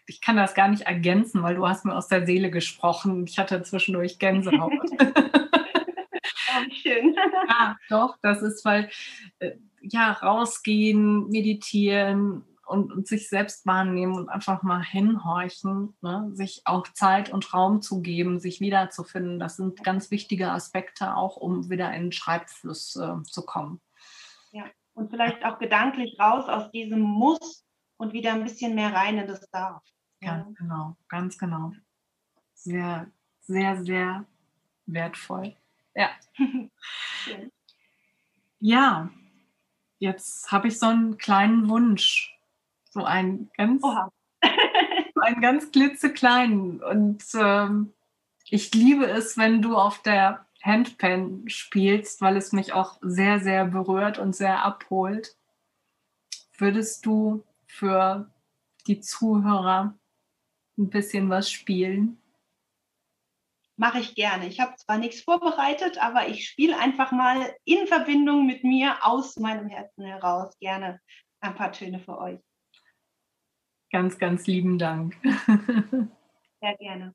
ich 0.07 0.21
kann 0.21 0.37
das 0.37 0.55
gar 0.55 0.69
nicht 0.69 0.83
ergänzen, 0.83 1.45
weil 1.45 1.55
du 1.55 1.67
hast 1.67 1.85
mir 1.85 1.95
aus 1.95 2.09
der 2.09 2.27
Seele 2.27 2.51
gesprochen. 2.51 3.25
Ich 3.29 3.39
hatte 3.39 3.63
zwischendurch 3.63 4.19
Gänsehaut. 4.19 4.73
oh, 5.01 6.71
schön. 6.83 7.15
ja, 7.49 7.77
doch, 7.89 8.19
das 8.23 8.43
ist, 8.43 8.65
weil 8.65 8.91
äh, 9.39 9.53
ja, 9.81 10.11
rausgehen, 10.11 11.29
meditieren 11.29 12.45
und, 12.71 12.93
und 12.93 13.09
sich 13.09 13.29
selbst 13.29 13.67
wahrnehmen 13.67 14.15
und 14.15 14.29
einfach 14.29 14.63
mal 14.63 14.83
hinhorchen, 14.83 15.97
ne? 16.03 16.31
sich 16.35 16.63
auch 16.67 16.87
Zeit 16.93 17.33
und 17.33 17.53
Raum 17.53 17.83
zu 17.83 18.01
geben, 18.01 18.39
sich 18.39 18.61
wiederzufinden. 18.61 19.41
Das 19.41 19.57
sind 19.57 19.83
ganz 19.83 20.13
wichtige 20.13 20.53
Aspekte, 20.53 21.17
auch 21.17 21.37
um 21.37 21.69
wieder 21.69 21.93
in 21.93 22.05
den 22.05 22.13
Schreibfluss 22.13 22.95
äh, 22.95 23.23
zu 23.25 23.45
kommen. 23.45 23.81
Ja, 24.53 24.65
und 24.95 25.11
vielleicht 25.11 25.45
auch 25.45 25.59
gedanklich 25.59 26.19
raus 26.21 26.49
aus 26.49 26.71
diesem 26.71 27.01
Muss 27.01 27.67
und 27.97 28.13
wieder 28.13 28.35
ein 28.35 28.45
bisschen 28.45 28.77
mehr 28.77 28.95
rein 28.95 29.19
in 29.19 29.27
das 29.27 29.51
Darf. 29.51 29.83
Ja, 30.21 30.47
genau, 30.57 30.97
ganz 31.09 31.39
genau. 31.39 31.73
Sehr, 32.55 33.11
sehr, 33.41 33.83
sehr 33.83 34.25
wertvoll. 34.87 35.57
Ja. 35.97 36.11
ja, 38.61 39.11
jetzt 39.99 40.53
habe 40.53 40.69
ich 40.69 40.79
so 40.79 40.87
einen 40.87 41.19
kleinen 41.19 41.69
Wunsch. 41.69 42.37
So 42.91 43.05
einen 43.05 43.51
ganz, 43.57 43.83
einen 44.43 45.41
ganz 45.41 45.71
klitzekleinen. 45.71 46.83
Und 46.83 47.25
ähm, 47.35 47.95
ich 48.49 48.75
liebe 48.75 49.07
es, 49.07 49.39
wenn 49.39 49.63
du 49.63 49.77
auf 49.77 50.03
der 50.03 50.47
Handpan 50.63 51.49
spielst, 51.49 52.21
weil 52.21 52.37
es 52.37 52.53
mich 52.53 52.73
auch 52.73 52.99
sehr, 53.01 53.41
sehr 53.41 53.65
berührt 53.65 54.19
und 54.19 54.35
sehr 54.35 54.63
abholt. 54.63 55.37
Würdest 56.59 57.07
du 57.07 57.45
für 57.67 58.31
die 58.87 59.01
Zuhörer 59.01 59.95
ein 60.77 60.91
bisschen 60.91 61.31
was 61.31 61.51
spielen? 61.51 62.21
Mache 63.77 64.01
ich 64.01 64.15
gerne. 64.15 64.47
Ich 64.47 64.61
habe 64.61 64.77
zwar 64.77 64.99
nichts 64.99 65.23
vorbereitet, 65.23 66.03
aber 66.03 66.29
ich 66.29 66.47
spiele 66.47 66.79
einfach 66.79 67.13
mal 67.13 67.55
in 67.65 67.87
Verbindung 67.87 68.47
mit 68.47 68.63
mir 68.63 68.99
aus 69.01 69.37
meinem 69.37 69.69
Herzen 69.69 70.05
heraus 70.05 70.59
gerne 70.59 71.01
ein 71.41 71.55
paar 71.55 71.73
Töne 71.73 71.99
für 72.01 72.19
euch. 72.19 72.41
Ganz, 73.91 74.19
ganz 74.19 74.47
lieben 74.47 74.79
Dank. 74.79 75.17
Sehr 76.61 76.77
gerne. 76.79 77.15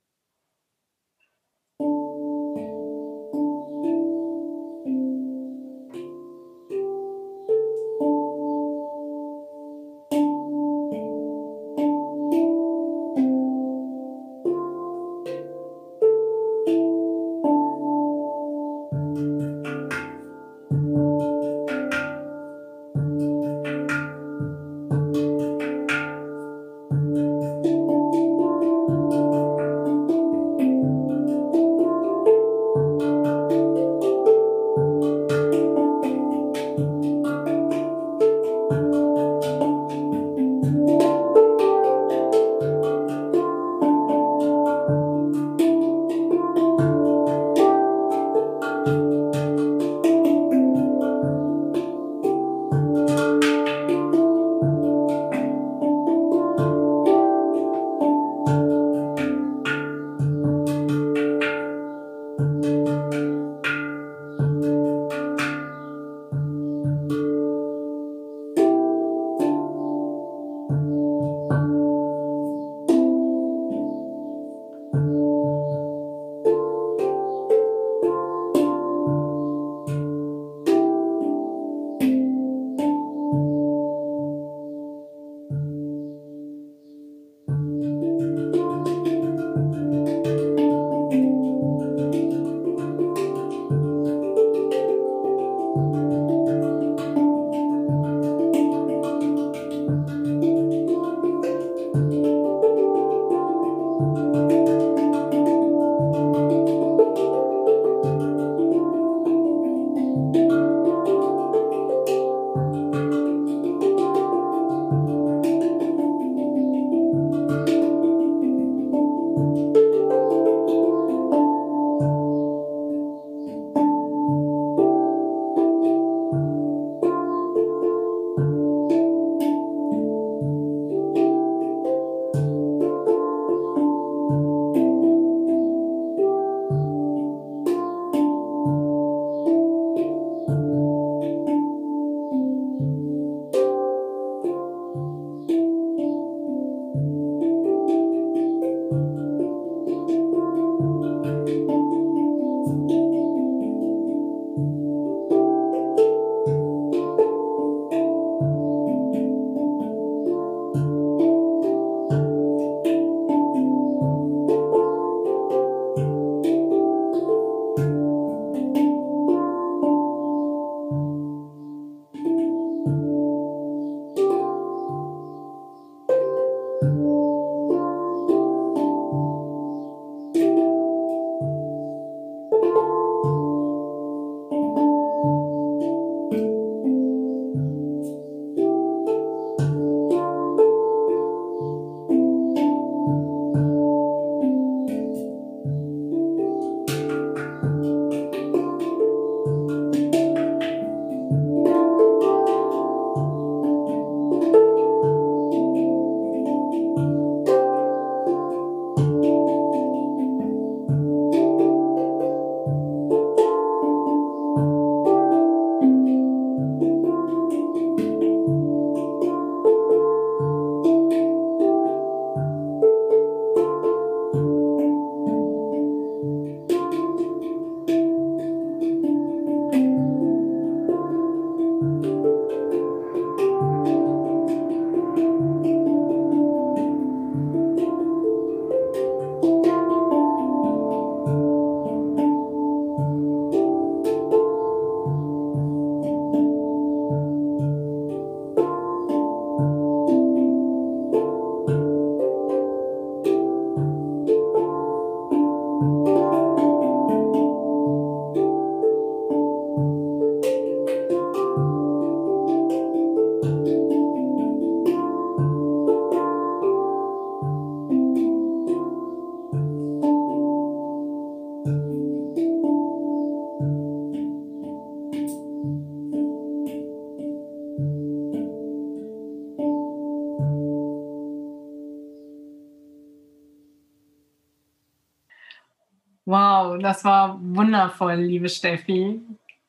Wow, 286.36 286.78
das 286.80 287.06
war 287.06 287.40
wundervoll, 287.42 288.16
liebe 288.16 288.50
Steffi. 288.50 289.22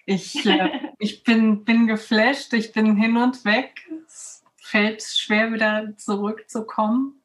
Ich, 0.04 0.44
äh, 0.44 0.68
ich 0.98 1.22
bin, 1.22 1.64
bin 1.64 1.86
geflasht, 1.86 2.52
ich 2.54 2.72
bin 2.72 2.96
hin 2.96 3.16
und 3.16 3.44
weg. 3.44 3.88
Es 4.04 4.42
fällt 4.56 5.00
schwer, 5.00 5.52
wieder 5.52 5.96
zurückzukommen. 5.96 7.22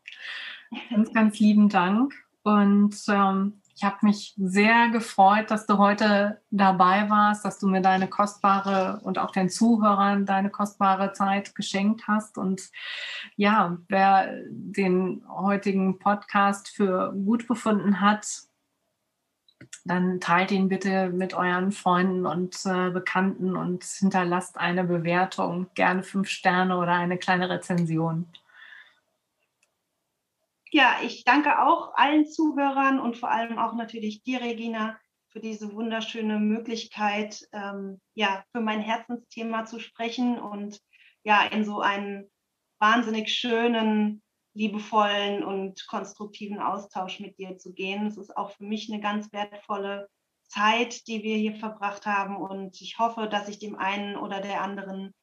Ganz, 0.91 1.11
ganz 1.11 1.39
lieben 1.39 1.69
Dank. 1.69 2.13
Und 2.43 2.95
ähm, 3.07 3.59
ich 3.75 3.83
habe 3.83 3.97
mich 4.03 4.35
sehr 4.37 4.89
gefreut, 4.89 5.49
dass 5.49 5.65
du 5.65 5.79
heute 5.79 6.39
dabei 6.51 7.09
warst, 7.09 7.43
dass 7.43 7.57
du 7.57 7.67
mir 7.67 7.81
deine 7.81 8.07
kostbare 8.07 8.99
und 9.01 9.17
auch 9.17 9.31
den 9.31 9.49
Zuhörern 9.49 10.27
deine 10.27 10.51
kostbare 10.51 11.13
Zeit 11.13 11.55
geschenkt 11.55 12.07
hast. 12.07 12.37
Und 12.37 12.61
ja, 13.37 13.79
wer 13.87 14.35
den 14.51 15.23
heutigen 15.27 15.97
Podcast 15.97 16.67
für 16.67 17.11
gut 17.13 17.47
befunden 17.47 18.01
hat, 18.01 18.50
dann 19.85 20.19
teilt 20.19 20.51
ihn 20.51 20.69
bitte 20.69 21.09
mit 21.09 21.33
euren 21.33 21.71
Freunden 21.71 22.25
und 22.25 22.57
äh, 22.65 22.89
Bekannten 22.89 23.55
und 23.55 23.83
hinterlasst 23.83 24.57
eine 24.57 24.83
Bewertung, 24.83 25.67
gerne 25.73 26.03
fünf 26.03 26.29
Sterne 26.29 26.77
oder 26.77 26.93
eine 26.93 27.17
kleine 27.17 27.49
Rezension. 27.49 28.27
Ja, 30.71 30.95
ich 31.03 31.25
danke 31.25 31.61
auch 31.61 31.93
allen 31.95 32.25
Zuhörern 32.25 32.99
und 32.99 33.17
vor 33.17 33.29
allem 33.29 33.57
auch 33.57 33.73
natürlich 33.73 34.23
dir, 34.23 34.41
Regina, 34.41 34.97
für 35.29 35.39
diese 35.39 35.73
wunderschöne 35.73 36.39
Möglichkeit, 36.39 37.47
ähm, 37.51 37.99
ja, 38.13 38.43
für 38.51 38.61
mein 38.61 38.81
Herzensthema 38.81 39.65
zu 39.65 39.79
sprechen 39.79 40.39
und 40.39 40.79
ja, 41.23 41.43
in 41.43 41.65
so 41.65 41.81
einen 41.81 42.29
wahnsinnig 42.79 43.33
schönen 43.33 44.21
liebevollen 44.53 45.43
und 45.43 45.85
konstruktiven 45.87 46.59
Austausch 46.59 47.19
mit 47.19 47.37
dir 47.37 47.57
zu 47.57 47.73
gehen. 47.73 48.07
Es 48.07 48.17
ist 48.17 48.35
auch 48.35 48.51
für 48.51 48.63
mich 48.63 48.91
eine 48.91 49.01
ganz 49.01 49.31
wertvolle 49.31 50.09
Zeit, 50.47 51.07
die 51.07 51.23
wir 51.23 51.37
hier 51.37 51.55
verbracht 51.55 52.05
haben. 52.05 52.35
Und 52.35 52.79
ich 52.81 52.99
hoffe, 52.99 53.27
dass 53.27 53.47
ich 53.47 53.59
dem 53.59 53.75
einen 53.75 54.17
oder 54.17 54.41
der 54.41 54.61
anderen 54.61 55.13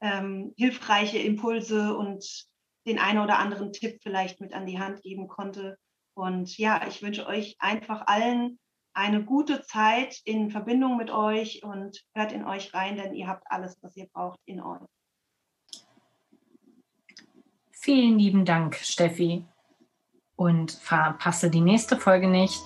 ähm, 0.00 0.52
hilfreiche 0.56 1.18
Impulse 1.18 1.96
und 1.96 2.46
den 2.86 2.98
einen 2.98 3.20
oder 3.20 3.38
anderen 3.38 3.72
Tipp 3.72 4.00
vielleicht 4.02 4.40
mit 4.40 4.52
an 4.52 4.66
die 4.66 4.80
Hand 4.80 5.02
geben 5.02 5.28
konnte. 5.28 5.78
Und 6.14 6.58
ja, 6.58 6.86
ich 6.88 7.02
wünsche 7.02 7.26
euch 7.26 7.56
einfach 7.60 8.06
allen 8.06 8.58
eine 8.94 9.24
gute 9.24 9.62
Zeit 9.62 10.20
in 10.24 10.50
Verbindung 10.50 10.96
mit 10.96 11.10
euch 11.10 11.62
und 11.62 12.04
hört 12.14 12.32
in 12.32 12.44
euch 12.44 12.74
rein, 12.74 12.96
denn 12.96 13.14
ihr 13.14 13.26
habt 13.26 13.44
alles, 13.46 13.78
was 13.80 13.96
ihr 13.96 14.08
braucht, 14.12 14.38
in 14.44 14.60
euch. 14.60 14.86
Vielen 17.84 18.16
lieben 18.16 18.44
Dank, 18.44 18.76
Steffi. 18.76 19.44
Und 20.36 20.70
verpasse 20.70 21.50
die 21.50 21.60
nächste 21.60 21.96
Folge 21.96 22.28
nicht. 22.28 22.62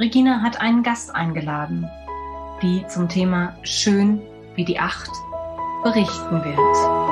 Regina 0.00 0.42
hat 0.42 0.60
einen 0.60 0.82
Gast 0.82 1.14
eingeladen, 1.14 1.88
die 2.60 2.84
zum 2.88 3.08
Thema 3.08 3.56
Schön 3.62 4.20
wie 4.56 4.64
die 4.64 4.80
Acht 4.80 5.10
berichten 5.84 6.42
wird. 6.44 7.11